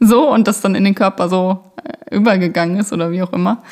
[0.00, 3.62] so und das dann in den Körper so äh, übergegangen ist oder wie auch immer.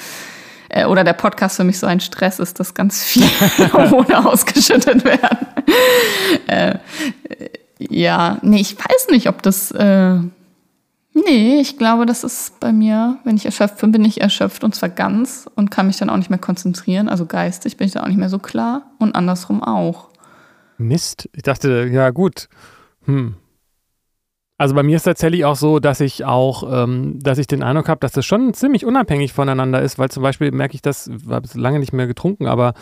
[0.71, 3.29] Äh, oder der Podcast für mich so ein Stress ist, dass ganz viele
[3.75, 5.47] Hormone ausgeschüttet werden.
[6.47, 6.79] Äh,
[7.79, 10.17] ja, nee, ich weiß nicht, ob das äh,
[11.15, 14.75] Nee, ich glaube, das ist bei mir, wenn ich erschöpft bin, bin ich erschöpft und
[14.75, 17.09] zwar ganz und kann mich dann auch nicht mehr konzentrieren.
[17.09, 20.09] Also geistig bin ich dann auch nicht mehr so klar und andersrum auch.
[20.77, 21.29] Mist.
[21.33, 22.49] Ich dachte, ja gut.
[23.05, 23.37] Hm.
[24.57, 27.89] Also bei mir ist tatsächlich auch so, dass ich auch, ähm, dass ich den Eindruck
[27.89, 31.29] habe, dass das schon ziemlich unabhängig voneinander ist, weil zum Beispiel merke ich das, ich
[31.29, 32.75] habe lange nicht mehr getrunken, aber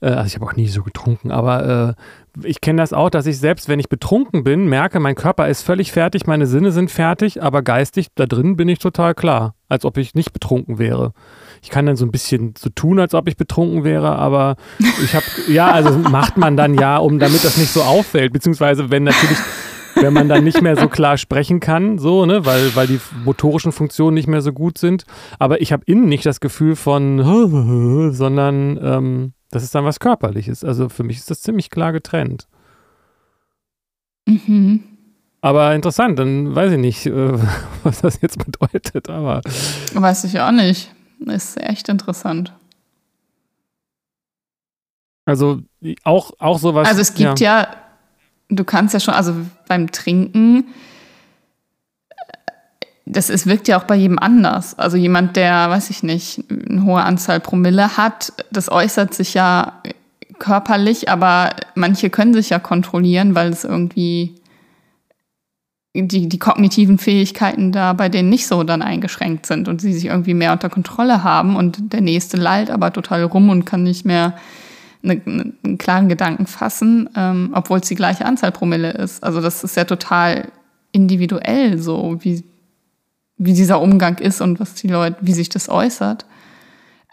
[0.00, 1.96] äh, also ich habe auch nie so getrunken, aber
[2.38, 5.48] äh, ich kenne das auch, dass ich selbst, wenn ich betrunken bin, merke, mein Körper
[5.48, 9.56] ist völlig fertig, meine Sinne sind fertig, aber geistig da drin bin ich total klar,
[9.68, 11.12] als ob ich nicht betrunken wäre.
[11.60, 14.54] Ich kann dann so ein bisschen so tun, als ob ich betrunken wäre, aber
[15.02, 18.90] ich habe, ja, also macht man dann ja, um damit das nicht so auffällt, beziehungsweise
[18.90, 19.38] wenn natürlich
[19.96, 23.72] wenn man dann nicht mehr so klar sprechen kann, so, ne, weil, weil die motorischen
[23.72, 25.04] Funktionen nicht mehr so gut sind.
[25.38, 30.64] Aber ich habe innen nicht das Gefühl von, sondern ähm, das ist dann was Körperliches.
[30.64, 32.46] Also für mich ist das ziemlich klar getrennt.
[34.26, 34.84] Mhm.
[35.40, 37.32] Aber interessant, dann weiß ich nicht, äh,
[37.82, 39.40] was das jetzt bedeutet, aber.
[39.94, 40.92] Weiß ich auch nicht.
[41.26, 42.52] Ist echt interessant.
[45.24, 45.60] Also
[46.04, 46.86] auch, auch sowas.
[46.86, 47.68] Also es gibt ja, ja
[48.48, 49.34] du kannst ja schon, also
[49.68, 50.66] beim Trinken,
[53.04, 54.78] das ist, wirkt ja auch bei jedem anders.
[54.78, 59.80] Also jemand, der, weiß ich nicht, eine hohe Anzahl Promille hat, das äußert sich ja
[60.38, 64.34] körperlich, aber manche können sich ja kontrollieren, weil es irgendwie
[65.94, 70.06] die, die kognitiven Fähigkeiten da bei denen nicht so dann eingeschränkt sind und sie sich
[70.06, 74.04] irgendwie mehr unter Kontrolle haben und der nächste lallt aber total rum und kann nicht
[74.04, 74.34] mehr
[75.02, 79.22] eine, einen klaren Gedanken fassen, ähm, obwohl es die gleiche Anzahl Promille ist.
[79.22, 80.48] Also das ist ja total
[80.92, 82.44] individuell so, wie,
[83.36, 86.26] wie dieser Umgang ist und was die Leute, wie sich das äußert.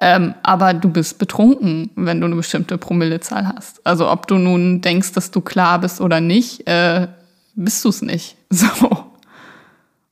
[0.02, 3.86] Ähm, aber du bist betrunken, wenn du eine bestimmte Promillezahl hast.
[3.86, 7.08] Also ob du nun denkst, dass du klar bist oder nicht, äh,
[7.56, 8.36] bist du es nicht.
[8.50, 9.03] So.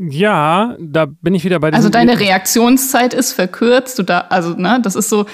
[0.09, 3.99] Ja, da bin ich wieder bei Also deine Reaktionszeit ist verkürzt.
[3.99, 5.27] Du da, also ne, das ist so,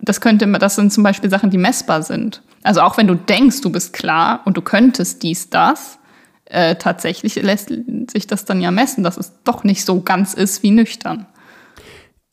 [0.00, 2.42] das könnte, das sind zum Beispiel Sachen, die messbar sind.
[2.62, 5.98] Also auch wenn du denkst, du bist klar und du könntest dies, das,
[6.44, 7.72] äh, tatsächlich lässt
[8.10, 11.26] sich das dann ja messen, dass es doch nicht so ganz ist wie nüchtern.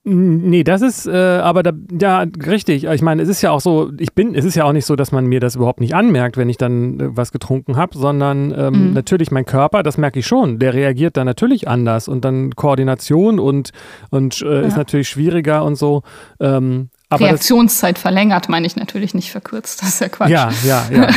[0.08, 2.84] Nee, das ist äh, aber da, ja richtig.
[2.84, 4.96] Ich meine, es ist ja auch so, ich bin, es ist ja auch nicht so,
[4.96, 8.54] dass man mir das überhaupt nicht anmerkt, wenn ich dann äh, was getrunken habe, sondern
[8.56, 8.94] ähm, mhm.
[8.94, 13.40] natürlich mein Körper, das merke ich schon, der reagiert dann natürlich anders und dann Koordination
[13.40, 13.72] und,
[14.12, 14.60] und äh, ja.
[14.62, 16.04] ist natürlich schwieriger und so.
[16.40, 20.30] Ähm, Reaktionszeit das, verlängert, meine ich natürlich nicht verkürzt, das ist ja Quatsch.
[20.30, 21.10] Ja, ja, ja.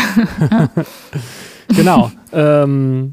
[0.51, 0.69] ja.
[1.77, 2.11] genau.
[2.33, 3.13] Ähm,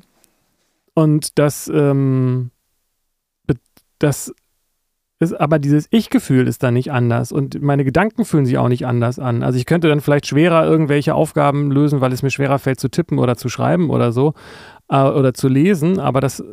[0.94, 2.52] und das, ähm,
[4.00, 4.32] das
[5.20, 8.86] ist, aber dieses Ich-Gefühl ist dann nicht anders und meine Gedanken fühlen sich auch nicht
[8.86, 9.44] anders an.
[9.44, 12.90] Also ich könnte dann vielleicht schwerer irgendwelche Aufgaben lösen, weil es mir schwerer fällt zu
[12.90, 14.34] tippen oder zu schreiben oder so
[14.90, 16.44] äh, oder zu lesen, aber das,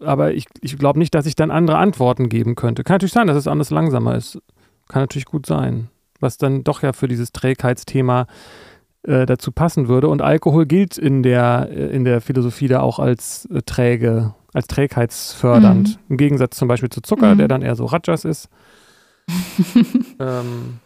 [0.00, 2.84] aber ich, ich glaube nicht, dass ich dann andere Antworten geben könnte.
[2.84, 4.38] Kann natürlich sein, dass es anders langsamer ist.
[4.88, 5.88] Kann natürlich gut sein.
[6.20, 8.26] Was dann doch ja für dieses Trägheitsthema
[9.02, 10.08] äh, dazu passen würde.
[10.08, 14.66] Und Alkohol gilt in der, äh, in der Philosophie da auch als äh, träge als
[14.68, 15.88] trägheitsfördernd.
[15.88, 16.04] Mhm.
[16.08, 17.38] Im Gegensatz zum Beispiel zu Zucker, mhm.
[17.38, 18.48] der dann eher so Rajas ist.
[20.18, 20.78] ähm,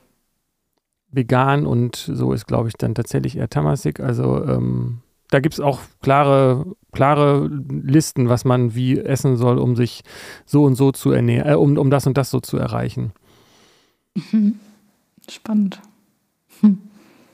[1.10, 4.00] vegan und so ist, glaube ich, dann tatsächlich eher Tamasik.
[4.00, 4.98] Also ähm,
[5.30, 10.02] da gibt es auch klare, klare Listen, was man wie essen soll, um sich
[10.46, 13.12] so und so zu ernähren, äh, um, um das und das so zu erreichen.
[14.14, 14.54] Mhm.
[15.30, 15.80] Spannend.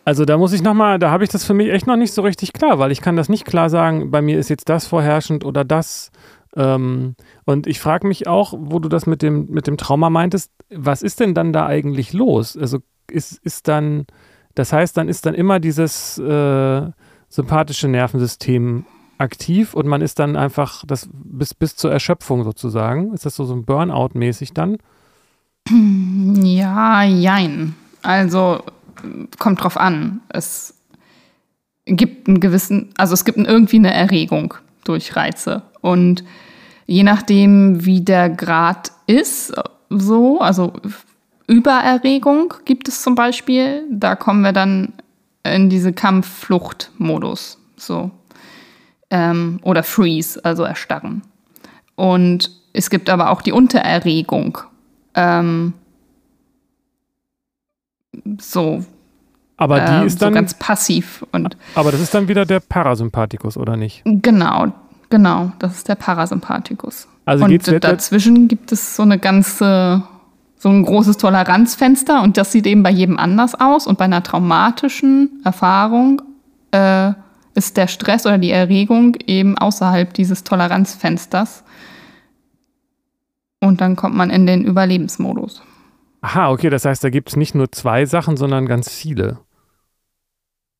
[0.04, 2.22] Also da muss ich nochmal, da habe ich das für mich echt noch nicht so
[2.22, 5.44] richtig klar, weil ich kann das nicht klar sagen, bei mir ist jetzt das vorherrschend
[5.44, 6.10] oder das.
[6.56, 10.52] Ähm, und ich frage mich auch, wo du das mit dem, mit dem Trauma meintest,
[10.70, 12.56] was ist denn dann da eigentlich los?
[12.56, 12.78] Also
[13.10, 14.06] ist, ist dann,
[14.54, 16.82] das heißt, dann ist dann immer dieses äh,
[17.28, 18.84] sympathische Nervensystem
[19.18, 23.14] aktiv und man ist dann einfach das bis, bis zur Erschöpfung sozusagen.
[23.14, 24.78] Ist das so, so ein Burnout-mäßig dann?
[25.70, 27.74] Ja, jein.
[28.02, 28.62] Also
[29.38, 30.20] kommt drauf an.
[30.28, 30.74] Es
[31.86, 35.62] gibt einen gewissen, also es gibt irgendwie eine Erregung durch Reize.
[35.80, 36.24] Und
[36.86, 39.52] je nachdem, wie der Grad ist,
[39.90, 40.72] so, also
[41.46, 44.92] Übererregung gibt es zum Beispiel, da kommen wir dann
[45.44, 47.58] in diese Kampf-Flucht-Modus.
[47.76, 48.10] So.
[49.10, 51.22] Ähm, oder Freeze, also erstarren.
[51.96, 54.58] Und es gibt aber auch die Untererregung.
[55.14, 55.74] Ähm,
[58.38, 58.84] so.
[59.56, 60.32] Aber die äh, ist dann.
[60.32, 61.24] So ganz passiv.
[61.32, 64.02] Und aber das ist dann wieder der Parasympathikus, oder nicht?
[64.04, 64.72] Genau,
[65.10, 65.52] genau.
[65.58, 67.08] Das ist der Parasympathikus.
[67.24, 70.02] Also und dazwischen gibt es so eine ganze,
[70.58, 73.86] so ein großes Toleranzfenster und das sieht eben bei jedem anders aus.
[73.86, 76.20] Und bei einer traumatischen Erfahrung
[76.72, 77.12] äh,
[77.54, 81.64] ist der Stress oder die Erregung eben außerhalb dieses Toleranzfensters.
[83.60, 85.62] Und dann kommt man in den Überlebensmodus.
[86.20, 89.38] Aha, okay, das heißt, da gibt es nicht nur zwei Sachen, sondern ganz viele.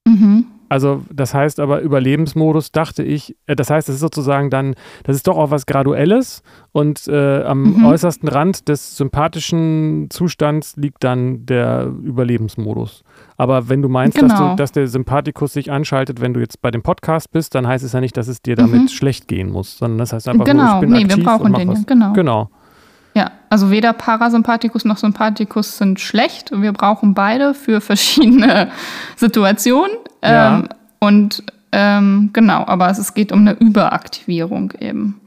[0.06, 0.46] Mhm.
[0.68, 5.16] Also das heißt aber Überlebensmodus dachte ich, äh, das heißt, es ist sozusagen dann, das
[5.16, 7.84] ist doch auch was Graduelles und äh, am mhm.
[7.84, 13.04] äußersten Rand des sympathischen Zustands liegt dann der Überlebensmodus.
[13.36, 14.28] Aber wenn du meinst, genau.
[14.28, 14.56] dass, du, genau.
[14.56, 17.92] dass, der Sympathikus sich anschaltet, wenn du jetzt bei dem Podcast bist, dann heißt es
[17.92, 18.88] ja nicht, dass es dir damit mhm.
[18.88, 20.64] schlecht gehen muss, sondern das heißt einfach, genau.
[20.64, 21.86] nur, ich bin nee, aktiv wir brauchen und mach den, was.
[21.86, 22.12] Genau.
[22.14, 22.50] genau.
[23.14, 26.50] Ja, also weder Parasympathikus noch Sympathikus sind schlecht.
[26.50, 28.70] Wir brauchen beide für verschiedene
[29.16, 29.96] Situationen.
[30.22, 30.58] Ja.
[30.58, 35.20] Ähm, und ähm, genau, aber es geht um eine Überaktivierung eben.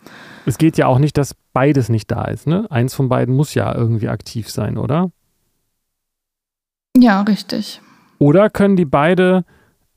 [0.46, 2.48] Es geht ja auch nicht, dass beides nicht da ist.
[2.48, 2.68] Ne?
[2.70, 5.12] Eins von beiden muss ja irgendwie aktiv sein, oder?
[6.98, 7.82] Ja, richtig.
[8.18, 9.44] Oder können die beide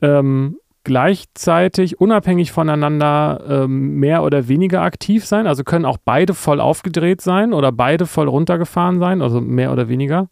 [0.01, 5.47] ähm, gleichzeitig unabhängig voneinander ähm, mehr oder weniger aktiv sein?
[5.47, 9.89] Also können auch beide voll aufgedreht sein oder beide voll runtergefahren sein, also mehr oder
[9.89, 10.29] weniger?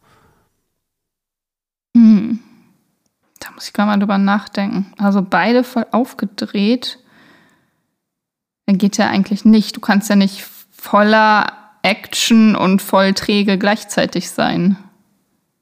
[1.96, 2.40] Hm.
[3.40, 4.94] Da muss ich gar mal drüber nachdenken.
[4.98, 7.00] Also beide voll aufgedreht
[8.68, 9.76] geht ja eigentlich nicht.
[9.76, 14.78] Du kannst ja nicht voller Action und voll träge gleichzeitig sein.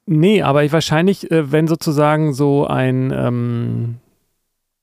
[0.05, 3.95] Nee, aber wahrscheinlich, äh, wenn sozusagen so ein, ähm,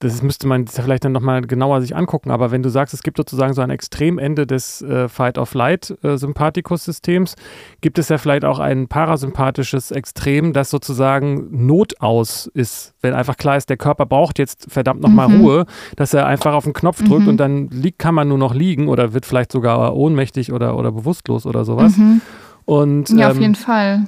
[0.05, 3.17] das müsste man vielleicht dann nochmal genauer sich angucken, aber wenn du sagst, es gibt
[3.17, 7.37] sozusagen so ein Extremende des äh, Fight-of-Light-Sympathikus-Systems, äh,
[7.81, 13.57] gibt es ja vielleicht auch ein parasympathisches Extrem, das sozusagen notaus ist, wenn einfach klar
[13.57, 15.41] ist, der Körper braucht jetzt verdammt nochmal mhm.
[15.41, 17.29] Ruhe, dass er einfach auf den Knopf drückt mhm.
[17.29, 20.93] und dann liegt, kann man nur noch liegen oder wird vielleicht sogar ohnmächtig oder, oder
[20.93, 21.97] bewusstlos oder sowas.
[21.97, 22.21] Mhm.
[22.67, 24.07] Und, ja, ähm, auf jeden Fall.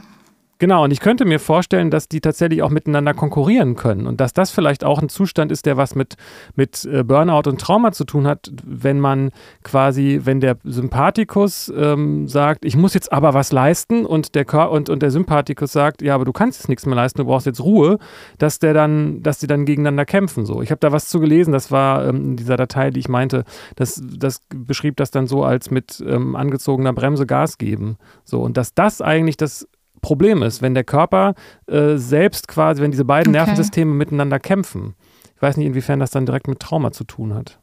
[0.59, 4.33] Genau, und ich könnte mir vorstellen, dass die tatsächlich auch miteinander konkurrieren können und dass
[4.33, 6.17] das vielleicht auch ein Zustand ist, der was mit,
[6.55, 9.33] mit äh, Burnout und Trauma zu tun hat, wenn man
[9.65, 14.89] quasi, wenn der Sympathikus ähm, sagt, ich muss jetzt aber was leisten und der, und,
[14.89, 17.61] und der Sympathikus sagt, ja, aber du kannst jetzt nichts mehr leisten, du brauchst jetzt
[17.61, 17.99] Ruhe,
[18.39, 20.47] dass der dann, dass die dann gegeneinander kämpfen.
[20.47, 20.63] So.
[20.63, 23.45] Ich habe da was zu gelesen, das war ähm, in dieser Datei, die ich meinte,
[23.75, 27.99] das, das beschrieb das dann so als mit ähm, angezogener Bremse Gas geben.
[28.25, 29.69] So, und dass das eigentlich das
[30.01, 31.35] Problem ist, wenn der Körper
[31.67, 33.39] äh, selbst quasi, wenn diese beiden okay.
[33.39, 34.95] Nervensysteme miteinander kämpfen.
[35.35, 37.59] Ich weiß nicht, inwiefern das dann direkt mit Trauma zu tun hat.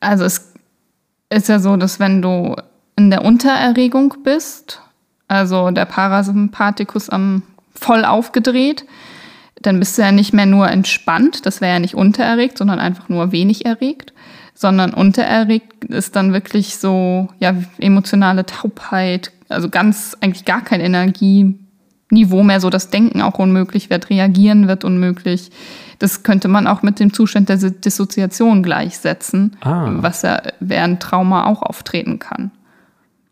[0.00, 0.52] Also es
[1.30, 2.56] ist ja so, dass wenn du
[2.96, 4.80] in der Untererregung bist,
[5.28, 7.42] also der Parasympathikus am
[7.74, 8.84] voll aufgedreht,
[9.60, 13.08] dann bist du ja nicht mehr nur entspannt, das wäre ja nicht untererregt, sondern einfach
[13.08, 14.12] nur wenig erregt,
[14.54, 22.42] sondern untererregt ist dann wirklich so ja emotionale Taubheit, also ganz eigentlich gar kein Energieniveau
[22.42, 25.50] mehr, so das Denken auch unmöglich wird, reagieren wird unmöglich.
[25.98, 29.88] Das könnte man auch mit dem Zustand der Dissoziation gleichsetzen, ah.
[29.96, 32.50] was ja während Trauma auch auftreten kann.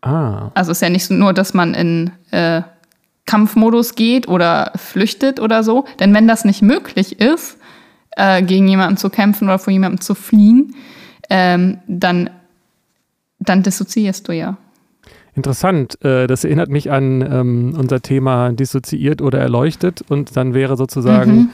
[0.01, 0.51] Ah.
[0.53, 2.61] Also es ist ja nicht nur, dass man in äh,
[3.25, 7.57] Kampfmodus geht oder flüchtet oder so, denn wenn das nicht möglich ist,
[8.15, 10.75] äh, gegen jemanden zu kämpfen oder vor jemandem zu fliehen,
[11.29, 12.29] ähm, dann,
[13.39, 14.57] dann dissoziierst du ja.
[15.37, 16.03] Interessant.
[16.03, 21.51] Äh, das erinnert mich an ähm, unser Thema dissoziiert oder erleuchtet und dann wäre sozusagen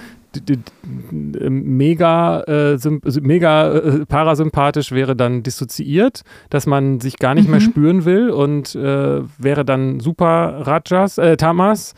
[0.48, 1.50] mhm.
[1.50, 2.78] mega, äh,
[3.22, 7.52] mega äh, parasympathisch wäre dann dissoziiert, dass man sich gar nicht mhm.
[7.52, 11.94] mehr spüren will und äh, wäre dann super Rajas, äh, Tamas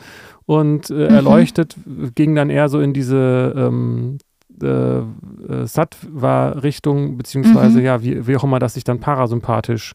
[0.48, 1.02] und mhm.
[1.02, 1.76] erleuchtet
[2.16, 4.18] ging dann eher so in diese ähm,
[4.64, 7.86] äh, Sattva-Richtung, beziehungsweise mhm.
[7.86, 9.94] ja, wie, wie auch immer das sich dann parasympathisch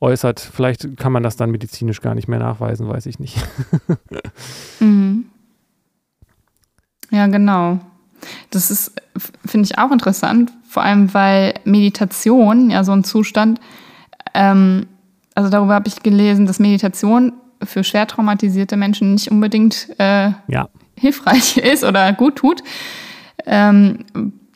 [0.00, 0.40] äußert.
[0.40, 3.36] Vielleicht kann man das dann medizinisch gar nicht mehr nachweisen, weiß ich nicht.
[4.80, 5.26] mhm.
[7.10, 7.78] Ja, genau.
[8.50, 8.92] Das ist,
[9.44, 13.60] finde ich auch interessant, vor allem weil Meditation, ja, so ein Zustand,
[14.34, 14.86] ähm,
[15.34, 20.68] also darüber habe ich gelesen, dass Meditation für schwer traumatisierte Menschen nicht unbedingt äh, ja.
[20.96, 22.62] hilfreich ist oder gut tut.
[23.46, 24.04] Ähm,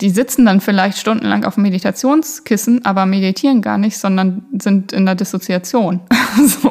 [0.00, 5.14] die sitzen dann vielleicht stundenlang auf Meditationskissen, aber meditieren gar nicht, sondern sind in der
[5.14, 6.00] Dissoziation.
[6.46, 6.70] so.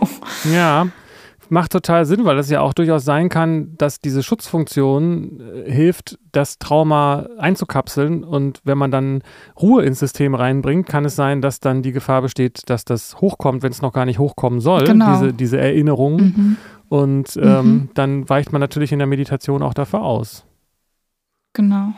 [0.52, 0.88] Ja,
[1.50, 6.18] macht total Sinn, weil es ja auch durchaus sein kann, dass diese Schutzfunktion äh, hilft,
[6.32, 8.24] das Trauma einzukapseln.
[8.24, 9.22] Und wenn man dann
[9.60, 13.64] Ruhe ins System reinbringt, kann es sein, dass dann die Gefahr besteht, dass das hochkommt,
[13.64, 15.14] wenn es noch gar nicht hochkommen soll, genau.
[15.14, 16.18] diese, diese Erinnerung.
[16.18, 16.58] Mhm.
[16.88, 17.90] Und ähm, mhm.
[17.94, 20.46] dann weicht man natürlich in der Meditation auch dafür aus.
[21.54, 21.94] Genau.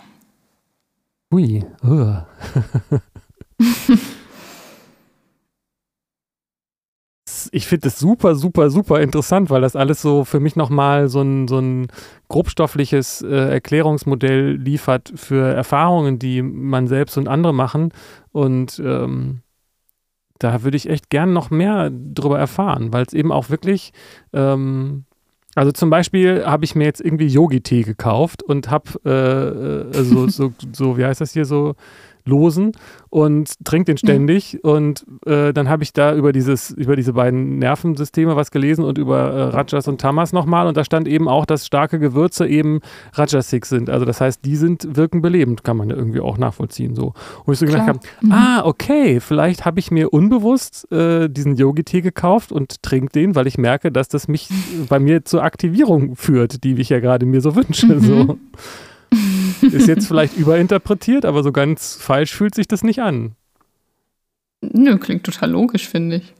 [1.31, 1.63] Ui.
[7.51, 11.21] ich finde das super, super, super interessant, weil das alles so für mich nochmal so
[11.21, 11.87] ein, so ein
[12.27, 17.93] grobstoffliches äh, Erklärungsmodell liefert für Erfahrungen, die man selbst und andere machen.
[18.31, 19.41] Und ähm,
[20.37, 23.93] da würde ich echt gern noch mehr drüber erfahren, weil es eben auch wirklich
[24.33, 25.05] ähm,
[25.55, 30.27] Also zum Beispiel habe ich mir jetzt irgendwie Yogi-Tee gekauft und habe äh, äh, so,
[30.27, 31.75] so, so, wie heißt das hier so,
[32.25, 32.71] losen
[33.09, 34.53] und trinke den ständig.
[34.53, 34.69] Mhm.
[34.69, 38.97] Und äh, dann habe ich da über dieses, über diese beiden Nervensysteme was gelesen und
[38.97, 40.67] über äh, Rajas und Tamas nochmal.
[40.67, 42.79] Und da stand eben auch, dass starke Gewürze eben
[43.13, 43.89] Rajasik sind.
[43.89, 46.95] Also das heißt, die sind, wirken belebend, kann man ja irgendwie auch nachvollziehen.
[46.95, 47.13] So.
[47.45, 48.31] Und ich so gedacht habe, mhm.
[48.31, 53.47] ah, okay, vielleicht habe ich mir unbewusst äh, diesen Yogi-Tee gekauft und trinke den, weil
[53.47, 54.49] ich merke, dass das mich
[54.89, 57.87] bei mir zur Aktivierung führt, die ich ja gerade mir so wünsche.
[57.87, 57.99] Mhm.
[57.99, 58.37] So.
[59.61, 63.35] Ist jetzt vielleicht überinterpretiert, aber so ganz falsch fühlt sich das nicht an.
[64.61, 66.33] Nö, klingt total logisch, finde ich.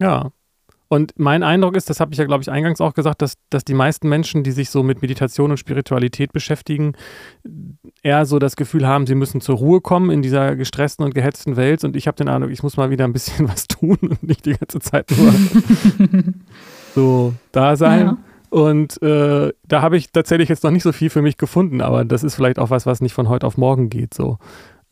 [0.00, 0.30] Ja.
[0.88, 3.64] Und mein Eindruck ist, das habe ich ja, glaube ich, eingangs auch gesagt, dass, dass
[3.64, 6.92] die meisten Menschen, die sich so mit Meditation und Spiritualität beschäftigen,
[8.02, 11.56] eher so das Gefühl haben, sie müssen zur Ruhe kommen in dieser gestressten und gehetzten
[11.56, 11.82] Welt.
[11.82, 14.46] Und ich habe den Eindruck, ich muss mal wieder ein bisschen was tun und nicht
[14.46, 15.34] die ganze Zeit nur
[16.94, 18.06] so da sein.
[18.06, 18.18] Ja.
[18.50, 22.04] Und äh, da habe ich tatsächlich jetzt noch nicht so viel für mich gefunden, aber
[22.04, 24.14] das ist vielleicht auch was, was nicht von heute auf morgen geht.
[24.14, 24.38] So.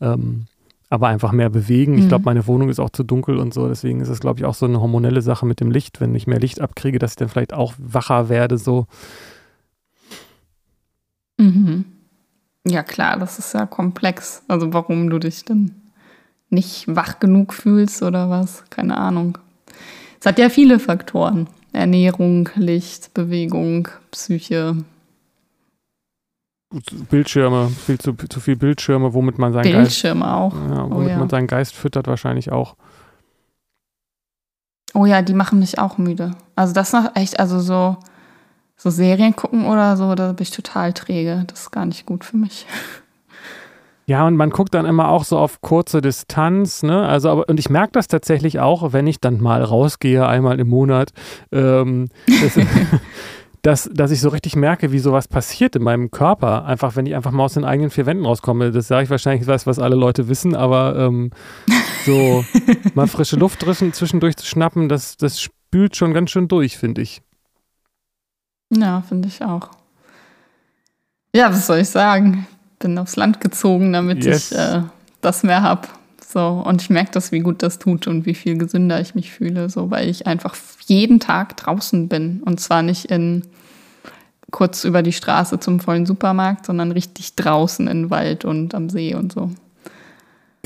[0.01, 0.45] Ähm,
[0.89, 1.93] aber einfach mehr bewegen.
[1.93, 1.99] Mhm.
[1.99, 3.67] Ich glaube, meine Wohnung ist auch zu dunkel und so.
[3.67, 5.99] Deswegen ist es, glaube ich, auch so eine hormonelle Sache mit dem Licht.
[5.99, 8.57] Wenn ich mehr Licht abkriege, dass ich dann vielleicht auch wacher werde.
[8.57, 8.87] So.
[11.37, 11.85] Mhm.
[12.67, 14.43] Ja, klar, das ist ja komplex.
[14.47, 15.71] Also, warum du dich dann
[16.49, 18.63] nicht wach genug fühlst oder was?
[18.69, 19.37] Keine Ahnung.
[20.19, 21.47] Es hat ja viele Faktoren.
[21.75, 24.77] Ernährung, Licht, Bewegung, Psyche.
[27.09, 30.53] Bildschirme, viel zu, zu viel Bildschirme, womit man seinen Bildschirme Geist, auch.
[30.55, 31.17] Ja, womit oh, ja.
[31.17, 32.75] man seinen Geist füttert wahrscheinlich auch.
[34.93, 36.31] Oh ja, die machen mich auch müde.
[36.55, 37.97] Also das noch echt, also so,
[38.77, 41.43] so Serien gucken oder so, da bin ich total träge.
[41.47, 42.65] Das ist gar nicht gut für mich.
[44.07, 47.07] Ja, und man guckt dann immer auch so auf kurze Distanz, ne?
[47.07, 50.67] Also, aber, und ich merke das tatsächlich auch, wenn ich dann mal rausgehe, einmal im
[50.67, 51.11] Monat,
[51.51, 52.09] ähm,
[52.41, 52.59] das,
[53.63, 56.65] dass, dass ich so richtig merke, wie sowas passiert in meinem Körper.
[56.65, 58.71] Einfach, wenn ich einfach mal aus den eigenen vier Wänden rauskomme.
[58.71, 61.31] Das sage ich wahrscheinlich was, was alle Leute wissen, aber ähm,
[62.05, 62.45] so
[62.93, 67.23] mal frische Luft zwischendurch zu schnappen, das, das spült schon ganz schön durch, finde ich.
[68.71, 69.71] Ja, finde ich auch.
[71.35, 72.45] Ja, was soll ich sagen?
[72.79, 74.51] Bin aufs Land gezogen, damit yes.
[74.51, 74.81] ich äh,
[75.21, 75.87] das mehr habe.
[76.27, 79.31] So, und ich merke das, wie gut das tut und wie viel gesünder ich mich
[79.31, 80.55] fühle, so, weil ich einfach
[80.85, 82.41] jeden Tag draußen bin.
[82.43, 83.43] Und zwar nicht in
[84.51, 89.15] kurz über die Straße zum vollen Supermarkt, sondern richtig draußen im Wald und am See
[89.15, 89.51] und so.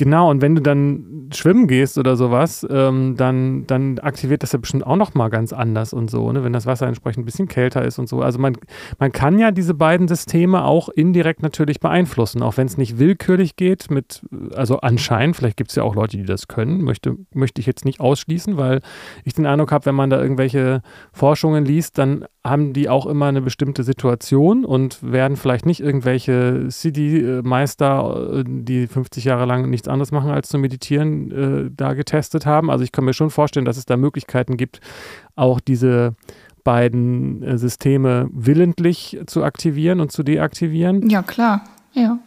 [0.00, 4.58] Genau, und wenn du dann schwimmen gehst oder sowas, ähm, dann, dann aktiviert das ja
[4.58, 6.42] bestimmt auch nochmal ganz anders und so, ne?
[6.42, 8.22] wenn das Wasser entsprechend ein bisschen kälter ist und so.
[8.22, 8.56] Also man,
[8.98, 13.56] man kann ja diese beiden Systeme auch indirekt natürlich beeinflussen, auch wenn es nicht willkürlich
[13.56, 14.22] geht, mit,
[14.54, 17.84] also anscheinend, vielleicht gibt es ja auch Leute, die das können, möchte, möchte ich jetzt
[17.84, 18.80] nicht ausschließen, weil
[19.24, 20.80] ich den Eindruck habe, wenn man da irgendwelche
[21.12, 26.70] Forschungen liest, dann haben die auch immer eine bestimmte Situation und werden vielleicht nicht irgendwelche
[26.70, 31.30] City-Meister, äh, die 50 Jahre lang nichts anderes machen als zu meditieren,
[31.66, 32.70] äh, da getestet haben.
[32.70, 34.80] Also ich kann mir schon vorstellen, dass es da Möglichkeiten gibt,
[35.36, 36.14] auch diese
[36.64, 41.08] beiden äh, Systeme willentlich zu aktivieren und zu deaktivieren.
[41.08, 42.18] Ja, klar, ja.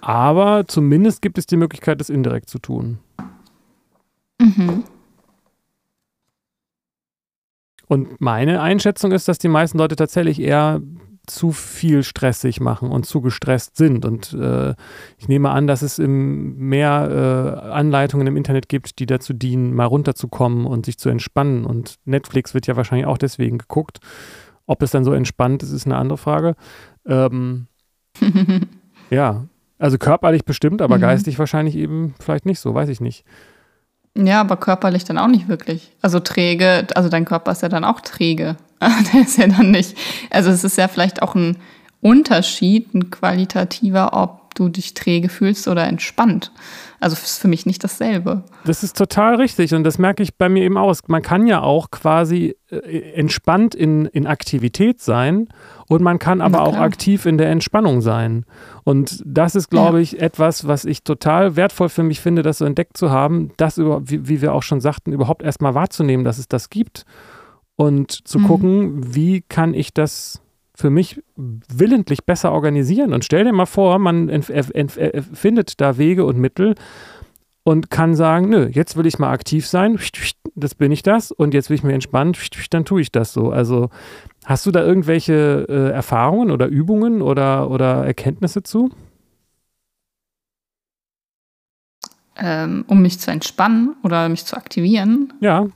[0.00, 2.98] Aber zumindest gibt es die Möglichkeit, das indirekt zu tun.
[4.40, 4.84] Mhm.
[7.88, 10.80] Und meine Einschätzung ist, dass die meisten Leute tatsächlich eher
[11.26, 14.04] zu viel stressig machen und zu gestresst sind.
[14.04, 14.74] Und äh,
[15.18, 19.74] ich nehme an, dass es im mehr äh, Anleitungen im Internet gibt, die dazu dienen,
[19.74, 21.64] mal runterzukommen und sich zu entspannen.
[21.64, 23.98] Und Netflix wird ja wahrscheinlich auch deswegen geguckt.
[24.66, 26.54] Ob es dann so entspannt ist, ist eine andere Frage.
[27.06, 27.66] Ähm,
[29.10, 29.46] ja,
[29.78, 31.02] also körperlich bestimmt, aber mhm.
[31.02, 33.24] geistig wahrscheinlich eben vielleicht nicht so, weiß ich nicht.
[34.16, 35.90] Ja, aber körperlich dann auch nicht wirklich.
[36.00, 38.56] Also träge, also dein Körper ist ja dann auch träge.
[39.12, 39.96] Der ist ja dann nicht.
[40.30, 41.56] Also es ist ja vielleicht auch ein
[42.00, 46.52] Unterschied, ein qualitativer, ob du dich träge fühlst oder entspannt.
[46.98, 48.44] Also ist für mich nicht dasselbe.
[48.64, 51.02] Das ist total richtig und das merke ich bei mir eben aus.
[51.08, 55.48] Man kann ja auch quasi äh, entspannt in, in Aktivität sein
[55.88, 58.46] und man kann aber auch aktiv in der Entspannung sein.
[58.84, 60.02] Und das ist, glaube ja.
[60.02, 63.78] ich, etwas, was ich total wertvoll für mich finde, das so entdeckt zu haben, das,
[63.78, 67.04] über, wie, wie wir auch schon sagten, überhaupt erstmal wahrzunehmen, dass es das gibt
[67.76, 68.46] und zu mhm.
[68.46, 70.40] gucken, wie kann ich das
[70.76, 73.12] für mich willentlich besser organisieren.
[73.14, 76.74] Und stell dir mal vor, man findet da Wege und Mittel
[77.64, 79.98] und kann sagen, nö, jetzt will ich mal aktiv sein,
[80.54, 82.34] das bin ich das, und jetzt will ich mir entspannen,
[82.70, 83.50] dann tue ich das so.
[83.50, 83.88] Also
[84.44, 88.90] hast du da irgendwelche äh, Erfahrungen oder Übungen oder, oder Erkenntnisse zu?
[92.36, 95.32] Ähm, um mich zu entspannen oder mich zu aktivieren?
[95.40, 95.66] Ja.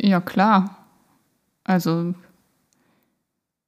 [0.00, 0.86] Ja, klar.
[1.64, 2.14] Also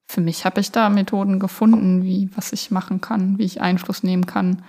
[0.07, 4.03] für mich habe ich da Methoden gefunden, wie was ich machen kann, wie ich Einfluss
[4.03, 4.63] nehmen kann.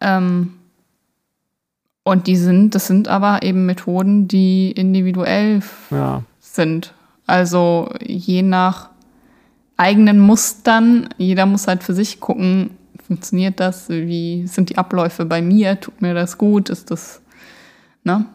[0.00, 0.54] Ähm,
[2.02, 6.22] und die sind, das sind aber eben Methoden, die individuell ja.
[6.40, 6.94] sind.
[7.26, 8.88] Also je nach
[9.76, 12.70] eigenen Mustern, jeder muss halt für sich gucken,
[13.06, 17.20] funktioniert das, wie sind die Abläufe bei mir, tut mir das gut, ist das,
[18.04, 18.26] ne?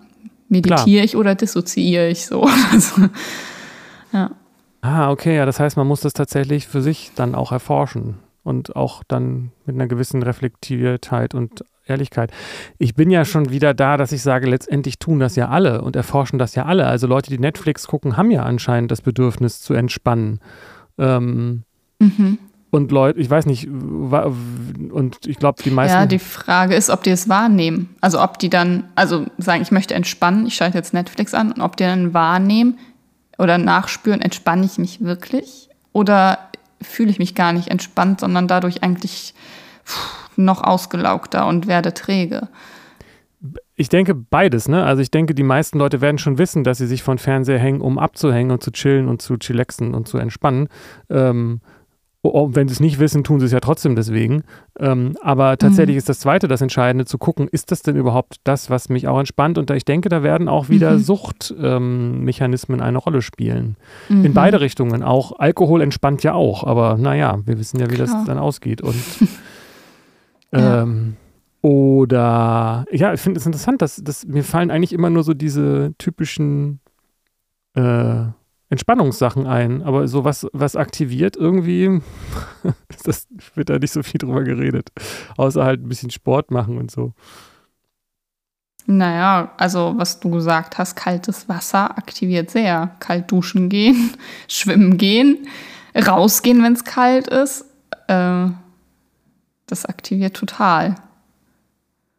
[0.47, 2.47] Meditiere ich oder dissoziiere ich so?
[2.71, 3.09] Also,
[4.11, 4.31] ja.
[4.86, 8.75] Ah, okay, ja, das heißt, man muss das tatsächlich für sich dann auch erforschen und
[8.75, 12.31] auch dann mit einer gewissen Reflektiertheit und Ehrlichkeit.
[12.77, 15.95] Ich bin ja schon wieder da, dass ich sage, letztendlich tun das ja alle und
[15.95, 16.86] erforschen das ja alle.
[16.86, 20.39] Also Leute, die Netflix gucken, haben ja anscheinend das Bedürfnis zu entspannen.
[20.99, 21.63] Ähm,
[21.97, 22.38] mhm.
[22.69, 25.97] Und Leute, ich weiß nicht, und ich glaube, die meisten.
[25.97, 27.95] Ja, die Frage ist, ob die es wahrnehmen.
[28.01, 31.61] Also, ob die dann, also sagen, ich möchte entspannen, ich schalte jetzt Netflix an, und
[31.61, 32.77] ob die dann wahrnehmen
[33.38, 35.69] oder nachspüren, entspanne ich mich wirklich?
[35.93, 36.39] Oder
[36.81, 39.33] fühle ich mich gar nicht entspannt, sondern dadurch eigentlich
[40.36, 42.49] noch ausgelaugter und werde träge?
[43.75, 44.86] Ich denke beides, ne?
[44.86, 47.81] Also ich denke, die meisten Leute werden schon wissen, dass sie sich von Fernseher hängen,
[47.81, 50.69] um abzuhängen und zu chillen und zu chillaxen und zu entspannen.
[51.09, 51.59] Ähm,
[52.34, 54.43] Oh, wenn sie es nicht wissen, tun sie es ja trotzdem deswegen.
[54.80, 55.99] Ähm, aber tatsächlich mhm.
[55.99, 59.19] ist das Zweite das Entscheidende, zu gucken, ist das denn überhaupt das, was mich auch
[59.19, 59.57] entspannt?
[59.57, 60.99] Und ich denke, da werden auch wieder mhm.
[60.99, 63.78] Suchtmechanismen ähm, eine Rolle spielen.
[64.09, 64.26] Mhm.
[64.26, 65.03] In beide Richtungen.
[65.03, 68.07] Auch Alkohol entspannt ja auch, aber naja, wir wissen ja, wie Klar.
[68.07, 68.82] das dann ausgeht.
[68.82, 68.95] Und
[70.51, 71.15] ähm,
[71.61, 75.93] oder ja, ich finde es interessant, dass, dass mir fallen eigentlich immer nur so diese
[75.97, 76.80] typischen
[77.73, 78.26] äh,
[78.70, 82.01] Entspannungssachen ein, aber so was, was aktiviert irgendwie,
[83.03, 84.89] das wird da nicht so viel drüber geredet.
[85.38, 87.13] Außer halt ein bisschen Sport machen und so.
[88.88, 92.95] Naja, also was du gesagt hast, kaltes Wasser aktiviert sehr.
[92.99, 94.11] Kalt duschen gehen,
[94.47, 95.47] schwimmen gehen,
[95.95, 97.66] rausgehen, wenn es kalt ist.
[98.07, 98.47] Äh,
[99.68, 100.95] das aktiviert total.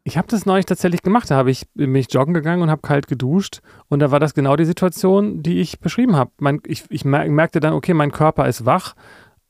[0.07, 1.33] Ich habe das neulich tatsächlich gemacht.
[1.33, 3.61] Da habe ich mich joggen gegangen und habe kalt geduscht.
[3.89, 6.31] Und da war das genau die Situation, die ich beschrieben habe.
[6.69, 8.95] Ich, ich merkte dann, okay, mein Körper ist wach.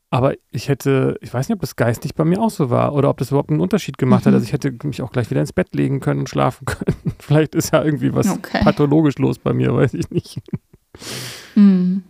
[0.09, 3.11] Aber ich hätte, ich weiß nicht, ob das geistig bei mir auch so war oder
[3.11, 4.29] ob das überhaupt einen Unterschied gemacht mhm.
[4.29, 4.33] hat.
[4.33, 7.13] Also ich hätte mich auch gleich wieder ins Bett legen können und schlafen können.
[7.19, 8.63] Vielleicht ist ja irgendwie was okay.
[8.63, 10.39] pathologisch los bei mir, weiß ich nicht.
[11.53, 12.01] Mhm.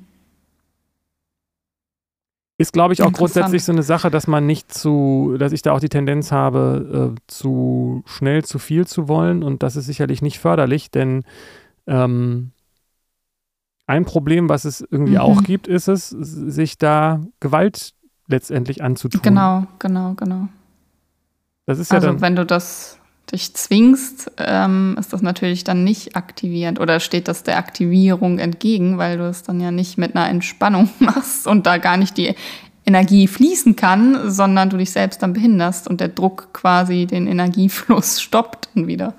[2.59, 5.73] Ist, glaube ich, auch grundsätzlich so eine Sache, dass man nicht zu, dass ich da
[5.73, 10.23] auch die Tendenz habe, äh, zu schnell zu viel zu wollen und das ist sicherlich
[10.23, 11.23] nicht förderlich, denn
[11.85, 12.51] ähm,
[13.85, 15.19] ein Problem, was es irgendwie mhm.
[15.19, 17.93] auch gibt, ist es, sich da Gewalt
[18.27, 19.21] letztendlich anzutun.
[19.21, 20.47] Genau, genau, genau.
[21.67, 22.99] Das ist ja also, dann, wenn du das
[23.31, 28.97] dich zwingst, ähm, ist das natürlich dann nicht aktivierend oder steht das der Aktivierung entgegen,
[28.97, 32.35] weil du es dann ja nicht mit einer Entspannung machst und da gar nicht die
[32.85, 38.21] Energie fließen kann, sondern du dich selbst dann behinderst und der Druck quasi den Energiefluss
[38.21, 39.13] stoppt dann wieder.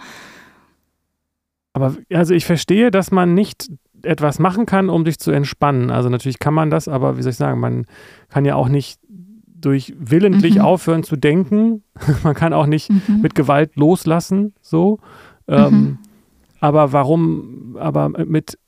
[1.74, 3.70] Aber also ich verstehe, dass man nicht
[4.02, 5.90] etwas machen kann, um dich zu entspannen.
[5.90, 7.86] Also natürlich kann man das, aber wie soll ich sagen, man
[8.28, 9.00] kann ja auch nicht
[9.60, 10.60] durch willentlich mhm.
[10.60, 11.82] aufhören zu denken.
[12.22, 13.20] Man kann auch nicht mhm.
[13.20, 14.98] mit Gewalt loslassen, so.
[15.46, 15.98] Ähm, mhm.
[16.60, 18.58] Aber warum, aber mit,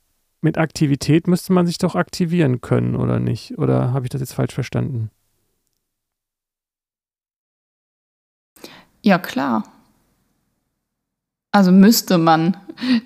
[0.41, 3.57] mit Aktivität müsste man sich doch aktivieren können, oder nicht?
[3.57, 5.11] Oder habe ich das jetzt falsch verstanden?
[9.01, 9.63] Ja, klar.
[11.51, 12.55] Also müsste man.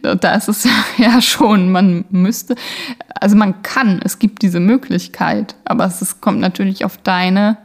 [0.01, 0.67] Da ist es
[0.97, 2.55] ja schon, man müsste.
[3.19, 7.57] Also man kann, es gibt diese Möglichkeit, aber es, es kommt natürlich auf deine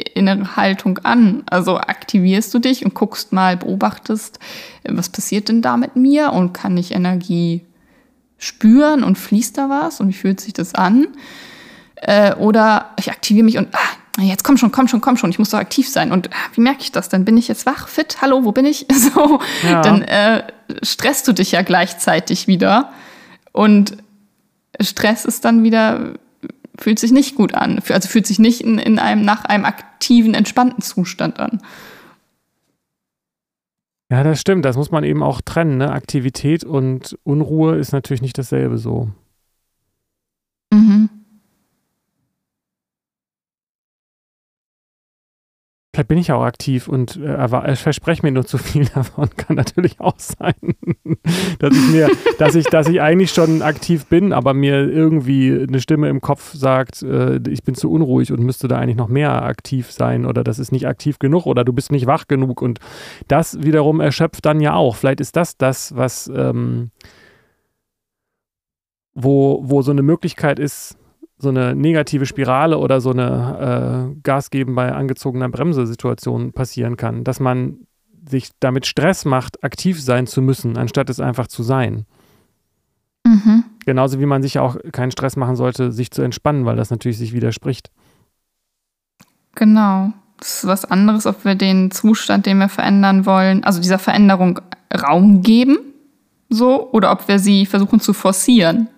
[0.00, 1.42] innere Haltung an.
[1.46, 4.38] Also aktivierst du dich und guckst mal, beobachtest,
[4.84, 7.62] was passiert denn da mit mir und kann ich Energie
[8.38, 11.08] spüren und fließt da was und wie fühlt sich das an?
[11.96, 15.38] Äh, oder ich aktiviere mich und ah, jetzt komm schon, komm schon, komm schon, ich
[15.38, 16.12] muss doch aktiv sein.
[16.12, 17.08] Und ah, wie merke ich das?
[17.08, 18.86] Dann bin ich jetzt wach, fit, hallo, wo bin ich?
[18.94, 19.82] So, ja.
[19.82, 20.44] dann äh,
[20.82, 22.92] stresst du dich ja gleichzeitig wieder.
[23.52, 23.96] Und
[24.80, 26.14] Stress ist dann wieder
[26.80, 27.80] fühlt sich nicht gut an.
[27.88, 31.60] Also fühlt sich nicht in, in einem, nach einem aktiven, entspannten Zustand an.
[34.10, 34.64] Ja, das stimmt.
[34.64, 35.78] Das muss man eben auch trennen.
[35.78, 35.92] Ne?
[35.92, 39.10] Aktivität und Unruhe ist natürlich nicht dasselbe so.
[40.72, 41.08] Mhm.
[46.00, 49.28] Vielleicht bin ich auch aktiv und äh, verspreche mir nur zu viel davon.
[49.36, 50.54] Kann natürlich auch sein,
[51.58, 55.78] dass ich mir, dass ich, dass ich eigentlich schon aktiv bin, aber mir irgendwie eine
[55.78, 59.42] Stimme im Kopf sagt, äh, ich bin zu unruhig und müsste da eigentlich noch mehr
[59.42, 62.78] aktiv sein oder das ist nicht aktiv genug oder du bist nicht wach genug und
[63.28, 64.96] das wiederum erschöpft dann ja auch.
[64.96, 66.92] Vielleicht ist das das, was ähm,
[69.12, 70.96] wo, wo so eine Möglichkeit ist,
[71.40, 77.24] so eine negative Spirale oder so eine äh, Gas geben bei angezogener Bremse-Situation passieren kann,
[77.24, 77.86] dass man
[78.28, 82.04] sich damit Stress macht, aktiv sein zu müssen, anstatt es einfach zu sein.
[83.24, 83.64] Mhm.
[83.86, 87.18] Genauso wie man sich auch keinen Stress machen sollte, sich zu entspannen, weil das natürlich
[87.18, 87.90] sich widerspricht.
[89.54, 90.12] Genau.
[90.38, 94.60] Das ist was anderes, ob wir den Zustand, den wir verändern wollen, also dieser Veränderung
[94.94, 95.78] Raum geben,
[96.48, 98.88] so, oder ob wir sie versuchen zu forcieren.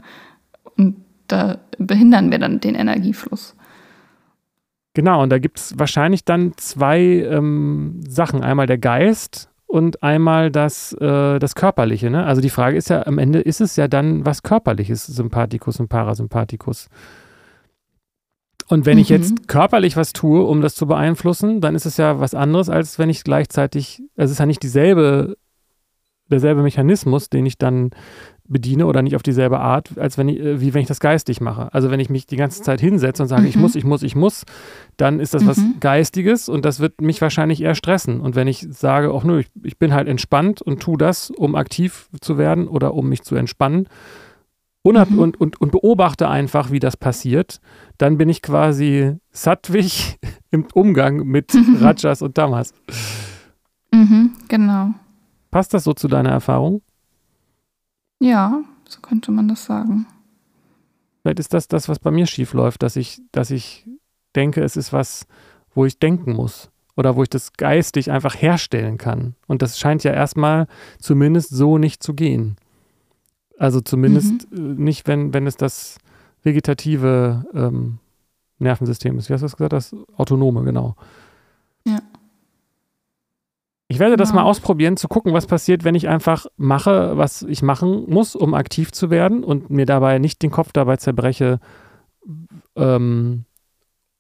[1.33, 3.57] Da behindern wir dann den Energiefluss.
[4.93, 8.43] Genau, und da gibt es wahrscheinlich dann zwei ähm, Sachen.
[8.43, 12.11] Einmal der Geist und einmal das, äh, das Körperliche.
[12.11, 12.27] Ne?
[12.27, 15.89] Also die Frage ist ja, am Ende ist es ja dann was Körperliches, Sympathikus und
[15.89, 16.91] Parasympathikus.
[18.69, 19.03] Und wenn mhm.
[19.03, 22.69] ich jetzt körperlich was tue, um das zu beeinflussen, dann ist es ja was anderes,
[22.69, 25.39] als wenn ich gleichzeitig, es ist ja nicht dieselbe,
[26.31, 27.93] derselbe Mechanismus, den ich dann
[28.53, 31.41] bediene oder nicht auf dieselbe Art, als wenn ich, äh, wie wenn ich das geistig
[31.41, 31.73] mache.
[31.73, 33.49] Also wenn ich mich die ganze Zeit hinsetze und sage, mhm.
[33.49, 34.45] ich muss, ich muss, ich muss,
[34.97, 35.49] dann ist das mhm.
[35.49, 38.21] was Geistiges und das wird mich wahrscheinlich eher stressen.
[38.21, 41.55] Und wenn ich sage, ach nö, ich, ich bin halt entspannt und tue das, um
[41.55, 43.89] aktiv zu werden oder um mich zu entspannen
[44.85, 45.19] mhm.
[45.19, 47.61] und, und, und beobachte einfach, wie das passiert,
[47.99, 50.19] dann bin ich quasi sattwig
[50.51, 52.75] im Umgang mit Rajas und Tamas.
[53.93, 54.91] Mhm, genau.
[55.51, 56.83] Passt das so zu deiner Erfahrung?
[58.23, 60.07] Ja, so könnte man das sagen.
[61.23, 63.89] Vielleicht ist das das, was bei mir schief läuft, dass ich, dass ich
[64.37, 65.27] denke, es ist was,
[65.75, 69.35] wo ich denken muss oder wo ich das geistig einfach herstellen kann.
[69.49, 70.69] Und das scheint ja erstmal
[71.01, 72.57] zumindest so nicht zu gehen.
[73.59, 74.79] Also zumindest mhm.
[74.79, 75.99] Äh, nicht, wenn, wenn es das
[76.45, 77.99] vegetative ähm,
[78.59, 79.29] Nervensystem ist.
[79.29, 79.73] Wie hast du das gesagt?
[79.73, 80.95] Das autonome, genau.
[81.85, 82.01] Ja.
[83.93, 87.61] Ich werde das mal ausprobieren, zu gucken, was passiert, wenn ich einfach mache, was ich
[87.61, 91.61] machen muss, um aktiv zu werden und mir dabei nicht den Kopf dabei zerbreche,
[92.75, 93.45] ähm,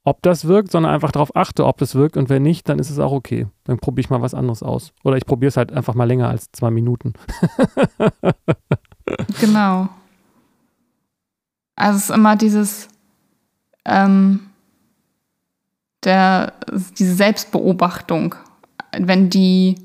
[0.04, 2.90] ob das wirkt, sondern einfach darauf achte, ob das wirkt und wenn nicht, dann ist
[2.90, 3.46] es auch okay.
[3.64, 4.92] Dann probiere ich mal was anderes aus.
[5.04, 7.14] Oder ich probiere es halt einfach mal länger als zwei Minuten.
[9.40, 9.88] genau.
[11.76, 12.88] Also es ist immer dieses,
[13.86, 14.50] ähm,
[16.04, 16.52] der,
[16.98, 18.34] diese Selbstbeobachtung
[18.98, 19.76] wenn die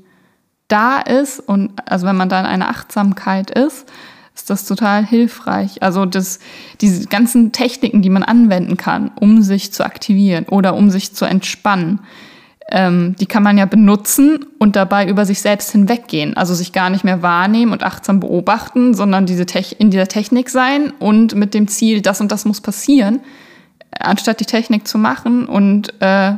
[0.68, 3.86] da ist und also wenn man da in einer Achtsamkeit ist,
[4.34, 5.82] ist das total hilfreich.
[5.82, 6.38] Also das,
[6.80, 11.24] diese ganzen Techniken, die man anwenden kann, um sich zu aktivieren oder um sich zu
[11.24, 12.00] entspannen,
[12.70, 16.36] ähm, die kann man ja benutzen und dabei über sich selbst hinweggehen.
[16.36, 19.46] Also sich gar nicht mehr wahrnehmen und achtsam beobachten, sondern diese
[19.78, 23.20] in dieser Technik sein und mit dem Ziel, das und das muss passieren,
[23.98, 26.34] anstatt die Technik zu machen und äh,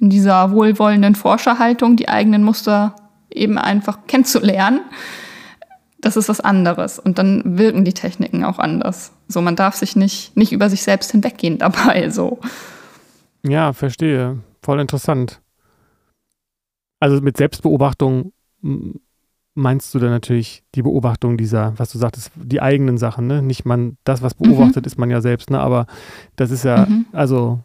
[0.00, 2.96] in dieser wohlwollenden Forscherhaltung die eigenen Muster
[3.30, 4.80] eben einfach kennenzulernen,
[6.00, 6.98] das ist was anderes.
[6.98, 9.12] Und dann wirken die Techniken auch anders.
[9.28, 12.38] So, man darf sich nicht, nicht über sich selbst hinweggehen dabei, so.
[13.46, 14.38] Ja, verstehe.
[14.62, 15.40] Voll interessant.
[16.98, 18.32] Also mit Selbstbeobachtung
[19.54, 23.42] meinst du dann natürlich die Beobachtung dieser, was du sagtest, die eigenen Sachen, ne?
[23.42, 24.86] Nicht man, das, was beobachtet, mhm.
[24.86, 25.60] ist man ja selbst, ne?
[25.60, 25.86] Aber
[26.36, 27.06] das ist ja, mhm.
[27.12, 27.60] also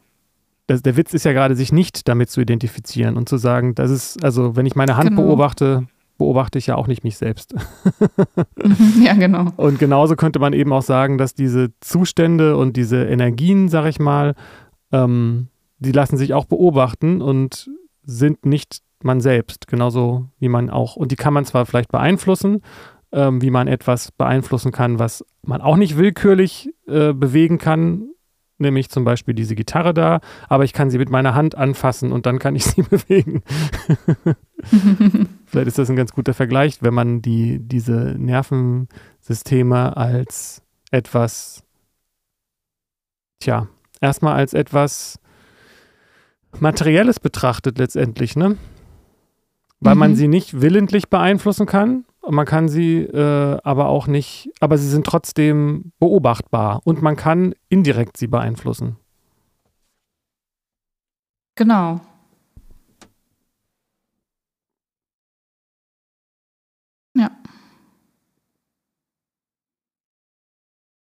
[0.67, 3.91] das, der Witz ist ja gerade, sich nicht damit zu identifizieren und zu sagen, das
[3.91, 5.23] ist, also wenn ich meine Hand genau.
[5.23, 5.87] beobachte,
[6.17, 7.55] beobachte ich ja auch nicht mich selbst.
[8.57, 9.51] Mhm, ja, genau.
[9.57, 13.99] Und genauso könnte man eben auch sagen, dass diese Zustände und diese Energien, sag ich
[13.99, 14.33] mal,
[14.91, 17.69] ähm, die lassen sich auch beobachten und
[18.03, 22.61] sind nicht man selbst, genauso wie man auch, und die kann man zwar vielleicht beeinflussen,
[23.11, 28.09] ähm, wie man etwas beeinflussen kann, was man auch nicht willkürlich äh, bewegen kann,
[28.57, 32.25] nämlich zum Beispiel diese Gitarre da, aber ich kann sie mit meiner Hand anfassen und
[32.25, 33.43] dann kann ich sie bewegen.
[35.45, 41.63] Vielleicht ist das ein ganz guter Vergleich, wenn man die, diese Nervensysteme als etwas,
[43.39, 43.67] tja,
[44.01, 45.19] erstmal als etwas
[46.59, 48.57] Materielles betrachtet letztendlich, ne?
[49.81, 49.99] Weil mhm.
[49.99, 54.89] man sie nicht willentlich beeinflussen kann, man kann sie äh, aber auch nicht, aber sie
[54.89, 58.97] sind trotzdem beobachtbar und man kann indirekt sie beeinflussen.
[61.55, 62.01] Genau.
[67.15, 67.31] Ja.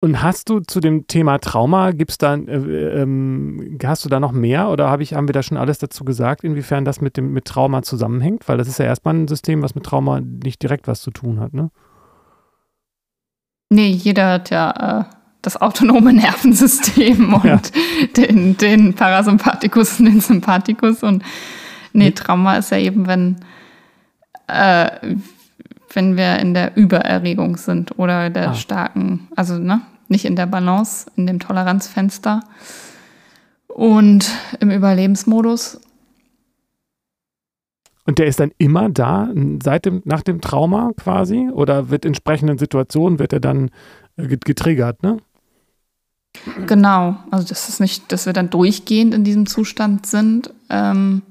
[0.04, 4.32] Und hast du zu dem Thema Trauma, gibt's da, äh, ähm, hast du da noch
[4.32, 7.34] mehr oder hab ich, haben wir da schon alles dazu gesagt, inwiefern das mit dem
[7.34, 8.50] mit Trauma zusammenhängt?
[8.50, 11.40] Weil das ist ja erstmal ein System, was mit Trauma nicht direkt was zu tun
[11.40, 11.70] hat, ne?
[13.70, 15.04] Nee, jeder hat ja äh,
[15.44, 17.62] das autonome Nervensystem und ja.
[18.18, 21.04] den, den Parasympathikus und den Sympathikus.
[21.04, 21.24] Und
[21.94, 23.36] nee, Trauma ist ja eben, wenn,
[24.48, 24.90] äh,
[25.94, 28.54] wenn wir in der Übererregung sind oder der ah.
[28.56, 29.82] starken, also ne,
[30.12, 32.42] nicht in der Balance, in dem Toleranzfenster
[33.68, 35.82] und im Überlebensmodus.
[38.06, 39.30] Und der ist dann immer da,
[39.64, 41.50] seit dem, nach dem Trauma quasi?
[41.52, 43.72] Oder wird in entsprechenden Situationen, wird er dann
[44.18, 45.18] äh, getriggert, ne?
[46.66, 51.24] Genau, also das ist nicht, dass wir dann durchgehend in diesem Zustand sind, ähm,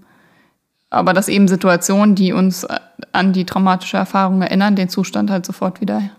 [0.91, 2.79] aber dass eben Situationen, die uns äh,
[3.13, 6.11] an die traumatische Erfahrung erinnern, den Zustand halt sofort wieder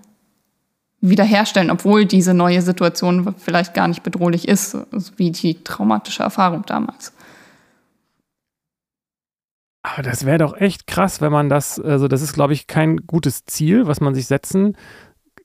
[1.01, 4.77] wiederherstellen, obwohl diese neue Situation vielleicht gar nicht bedrohlich ist,
[5.17, 7.13] wie die traumatische Erfahrung damals.
[9.83, 12.97] Aber das wäre doch echt krass, wenn man das, also das ist, glaube ich, kein
[13.07, 14.77] gutes Ziel, was man sich setzen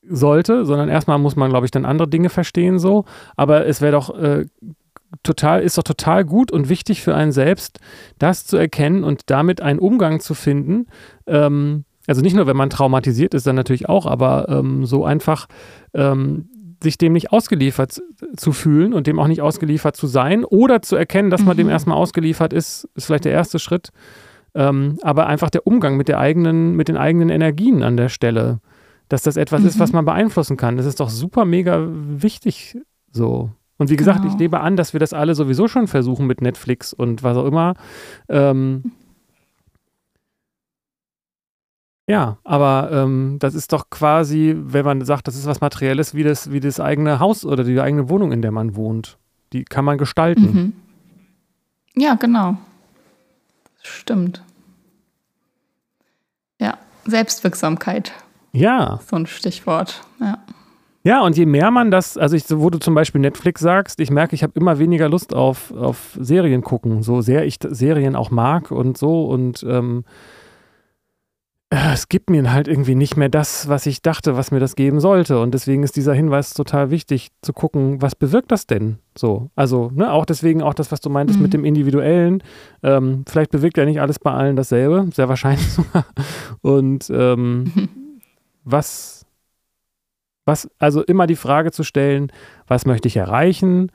[0.09, 3.07] sollte, sondern erstmal muss man, glaube ich, dann andere Dinge verstehen so.
[3.37, 4.45] Aber es wäre doch äh,
[5.23, 7.81] total, ist doch total gut und wichtig für einen selbst,
[8.19, 10.87] das zu erkennen und damit einen Umgang zu finden,
[11.27, 15.47] ähm, also nicht nur, wenn man traumatisiert ist, dann natürlich auch, aber ähm, so einfach
[15.95, 16.49] ähm,
[16.83, 18.03] sich dem nicht ausgeliefert
[18.37, 21.67] zu fühlen und dem auch nicht ausgeliefert zu sein oder zu erkennen, dass man dem
[21.67, 21.73] mhm.
[21.73, 23.91] erstmal ausgeliefert ist, ist vielleicht der erste Schritt.
[24.55, 28.61] Ähm, aber einfach der Umgang mit der eigenen, mit den eigenen Energien an der Stelle,
[29.09, 29.69] dass das etwas mhm.
[29.69, 29.97] ist, was mhm.
[29.97, 30.77] man beeinflussen kann.
[30.77, 32.77] Das ist doch super mega wichtig
[33.11, 33.51] so.
[33.79, 34.33] Und wie gesagt, genau.
[34.33, 37.45] ich nehme an, dass wir das alle sowieso schon versuchen mit Netflix und was auch
[37.45, 37.75] immer.
[38.29, 38.93] Ähm,
[42.09, 46.23] ja, aber ähm, das ist doch quasi, wenn man sagt, das ist was Materielles, wie
[46.23, 49.19] das, wie das eigene Haus oder die eigene Wohnung, in der man wohnt.
[49.53, 50.43] Die kann man gestalten.
[50.43, 50.73] Mhm.
[52.01, 52.57] Ja, genau.
[53.83, 54.43] Stimmt.
[56.61, 58.13] Ja, Selbstwirksamkeit.
[58.53, 59.01] Ja.
[59.07, 60.39] So ein Stichwort, ja.
[61.03, 64.11] Ja, und je mehr man das, also ich, wo du zum Beispiel Netflix sagst, ich
[64.11, 68.33] merke, ich habe immer weniger Lust auf, auf Serien gucken, so sehr ich Serien auch
[68.33, 70.46] mag und so und ähm, äh,
[71.69, 75.01] es gibt mir halt irgendwie nicht mehr das, was ich dachte, was mir das geben
[75.01, 75.41] sollte.
[75.41, 79.51] Und deswegen ist dieser Hinweis total wichtig, zu gucken, was bewirkt das denn so?
[79.57, 81.43] Also, ne, auch deswegen auch das, was du meintest mhm.
[81.43, 82.43] mit dem Individuellen.
[82.85, 86.07] Ähm, vielleicht bewirkt ja nicht alles bei allen dasselbe, sehr wahrscheinlich sogar.
[86.63, 87.89] Und ähm, mhm.
[88.65, 89.27] was,
[90.45, 92.31] was, also immer die Frage zu stellen,
[92.69, 93.91] was möchte ich erreichen?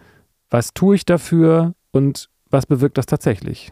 [0.50, 1.74] Was tue ich dafür?
[1.92, 3.72] Und was bewirkt das tatsächlich?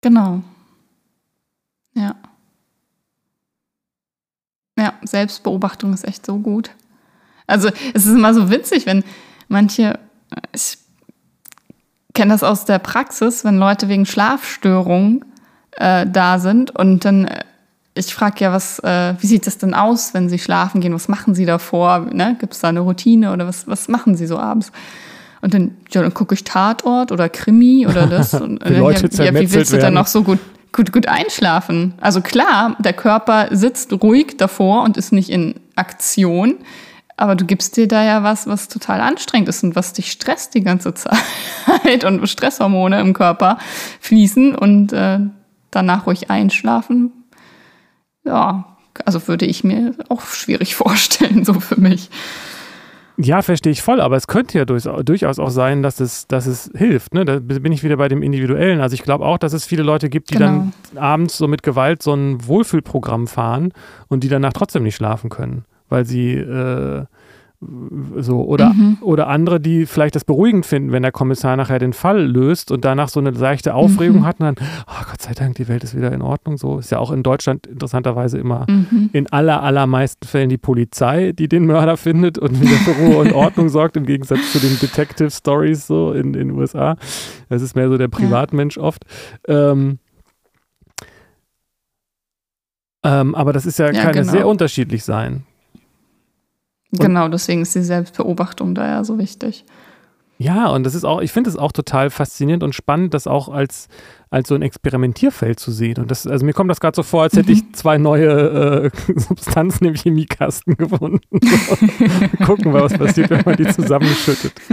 [0.00, 0.42] Genau.
[1.94, 2.14] Ja.
[4.78, 6.70] Ja, Selbstbeobachtung ist echt so gut.
[7.48, 9.02] Also es ist immer so witzig, wenn
[9.48, 9.98] manche,
[10.54, 10.78] ich
[12.14, 15.24] kenne das aus der Praxis, wenn Leute wegen Schlafstörungen
[15.72, 17.44] äh, da sind und dann, äh,
[17.94, 20.94] ich frage ja, was, äh, wie sieht das denn aus, wenn sie schlafen gehen?
[20.94, 22.06] Was machen sie davor?
[22.12, 22.36] Ne?
[22.38, 24.70] Gibt es da eine Routine oder was, was machen sie so abends?
[25.40, 28.34] Und dann, ja, dann gucke ich Tatort oder Krimi oder das.
[28.34, 30.38] Und, die Leute ja, wie willst du dann noch so gut
[30.72, 31.94] gut, gut einschlafen.
[32.00, 36.56] Also klar, der Körper sitzt ruhig davor und ist nicht in Aktion,
[37.16, 40.54] aber du gibst dir da ja was, was total anstrengend ist und was dich stresst
[40.54, 43.58] die ganze Zeit und Stresshormone im Körper
[44.00, 45.20] fließen und äh,
[45.70, 47.12] danach ruhig einschlafen.
[48.24, 52.10] Ja, also würde ich mir auch schwierig vorstellen, so für mich.
[53.20, 56.70] Ja, verstehe ich voll, aber es könnte ja durchaus auch sein, dass es, dass es
[56.76, 57.14] hilft.
[57.14, 57.24] Ne?
[57.24, 58.80] Da bin ich wieder bei dem Individuellen.
[58.80, 60.68] Also ich glaube auch, dass es viele Leute gibt, die genau.
[60.92, 63.72] dann abends so mit Gewalt so ein Wohlfühlprogramm fahren
[64.06, 67.06] und die danach trotzdem nicht schlafen können, weil sie äh,
[67.60, 68.98] so, oder, mhm.
[69.00, 72.84] oder andere, die vielleicht das beruhigend finden, wenn der Kommissar nachher den Fall löst und
[72.84, 74.26] danach so eine leichte Aufregung mhm.
[74.26, 74.54] hat und dann,
[74.86, 76.56] oh Gott sei Dank, die Welt ist wieder in Ordnung.
[76.56, 79.10] So ist ja auch in Deutschland interessanterweise immer mhm.
[79.12, 83.32] in aller, allermeisten Fällen die Polizei, die den Mörder findet und wieder für Ruhe und
[83.32, 86.96] Ordnung sorgt, im Gegensatz zu den Detective Stories so in den USA.
[87.48, 88.84] Das ist mehr so der Privatmensch ja.
[88.84, 89.04] oft.
[89.48, 89.98] Ähm,
[93.02, 94.30] ähm, aber das ist ja, ja kann genau.
[94.30, 95.44] sehr unterschiedlich sein.
[96.90, 99.64] Und genau, deswegen ist die Selbstbeobachtung da ja so wichtig.
[100.40, 103.48] Ja, und das ist auch, ich finde es auch total faszinierend und spannend, das auch
[103.48, 103.88] als,
[104.30, 105.96] als so ein Experimentierfeld zu sehen.
[106.00, 107.56] Und das, also mir kommt das gerade so vor, als hätte mhm.
[107.56, 111.20] ich zwei neue äh, Substanzen im Chemiekasten gefunden.
[112.46, 114.52] Gucken wir, was passiert, wenn man die zusammenschüttet.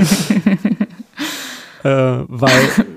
[1.84, 2.52] äh, weil,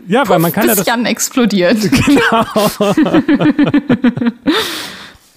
[0.07, 0.87] ja, Puff, weil man kann ja das.
[0.87, 1.79] Jan explodiert.
[1.91, 2.45] Genau.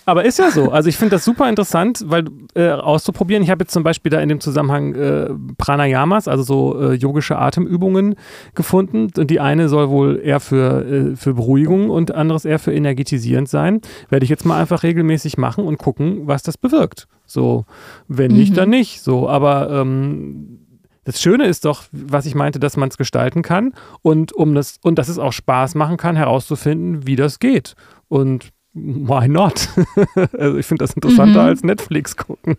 [0.06, 0.72] Aber ist ja so.
[0.72, 2.26] Also ich finde das super interessant, weil
[2.56, 3.44] äh, auszuprobieren.
[3.44, 7.38] Ich habe jetzt zum Beispiel da in dem Zusammenhang äh, Pranayamas, also so äh, yogische
[7.38, 8.16] Atemübungen
[8.56, 9.10] gefunden.
[9.16, 13.48] Und die eine soll wohl eher für, äh, für Beruhigung und anderes eher für energetisierend
[13.48, 13.82] sein.
[14.10, 17.08] Werde ich jetzt mal einfach regelmäßig machen und gucken, was das bewirkt.
[17.26, 17.66] So,
[18.08, 18.56] wenn nicht, mhm.
[18.56, 19.02] dann nicht.
[19.02, 20.60] So, aber ähm,
[21.04, 24.78] das Schöne ist doch, was ich meinte, dass man es gestalten kann und um das
[24.82, 27.76] und dass es auch Spaß machen kann, herauszufinden, wie das geht.
[28.08, 29.70] Und why not?
[30.38, 31.48] also ich finde das interessanter mhm.
[31.50, 32.58] als Netflix gucken.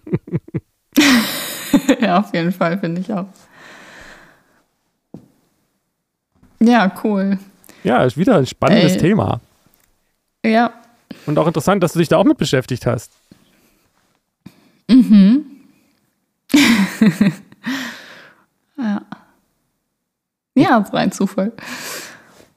[2.01, 3.27] ja, auf jeden Fall, finde ich auch.
[6.61, 7.39] Ja, cool.
[7.83, 8.99] Ja, ist wieder ein spannendes Ey.
[8.99, 9.41] Thema.
[10.45, 10.73] Ja.
[11.27, 13.13] Und auch interessant, dass du dich da auch mit beschäftigt hast.
[14.89, 15.47] Mhm.
[18.77, 19.03] ja.
[20.55, 21.53] Ja, rein Zufall.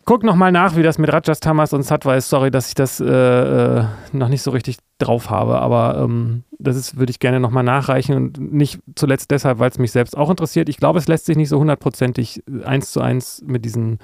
[0.08, 2.30] Guck nochmal nach, wie das mit Rajas Tamas und Satwa ist.
[2.30, 6.96] Sorry, dass ich das äh, äh, noch nicht so richtig drauf habe, aber ähm, das
[6.96, 10.70] würde ich gerne nochmal nachreichen und nicht zuletzt deshalb, weil es mich selbst auch interessiert.
[10.70, 13.98] Ich glaube, es lässt sich nicht so hundertprozentig eins zu eins mit diesen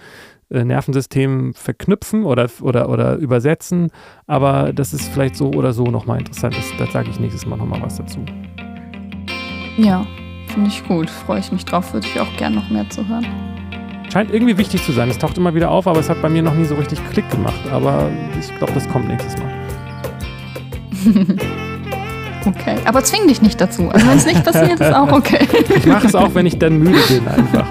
[0.49, 3.91] äh, Nervensystemen verknüpfen oder, oder, oder übersetzen,
[4.25, 6.57] aber das ist vielleicht so oder so nochmal interessant.
[6.57, 8.25] Das, da sage ich nächstes Mal nochmal was dazu.
[9.77, 10.03] Ja,
[10.47, 11.11] finde ich gut.
[11.11, 11.93] Freue ich mich drauf.
[11.93, 13.50] Würde ich auch gern noch mehr zu hören.
[14.11, 15.09] Scheint irgendwie wichtig zu sein.
[15.09, 17.29] Es taucht immer wieder auf, aber es hat bei mir noch nie so richtig Klick
[17.29, 17.61] gemacht.
[17.71, 18.09] Aber
[18.39, 19.51] ich glaube, das kommt nächstes Mal.
[22.43, 23.89] Okay, aber zwing dich nicht dazu.
[23.89, 25.47] Also wenn es nicht passiert, ist auch okay.
[25.75, 27.67] Ich mache es auch, wenn ich dann müde bin, einfach.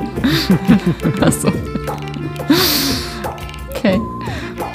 [1.26, 1.48] Achso.
[3.70, 4.00] Okay,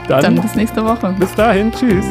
[0.09, 1.16] Dann, dann bis nächste Woche.
[1.18, 1.72] bis dahin.
[1.72, 2.03] Tschüss.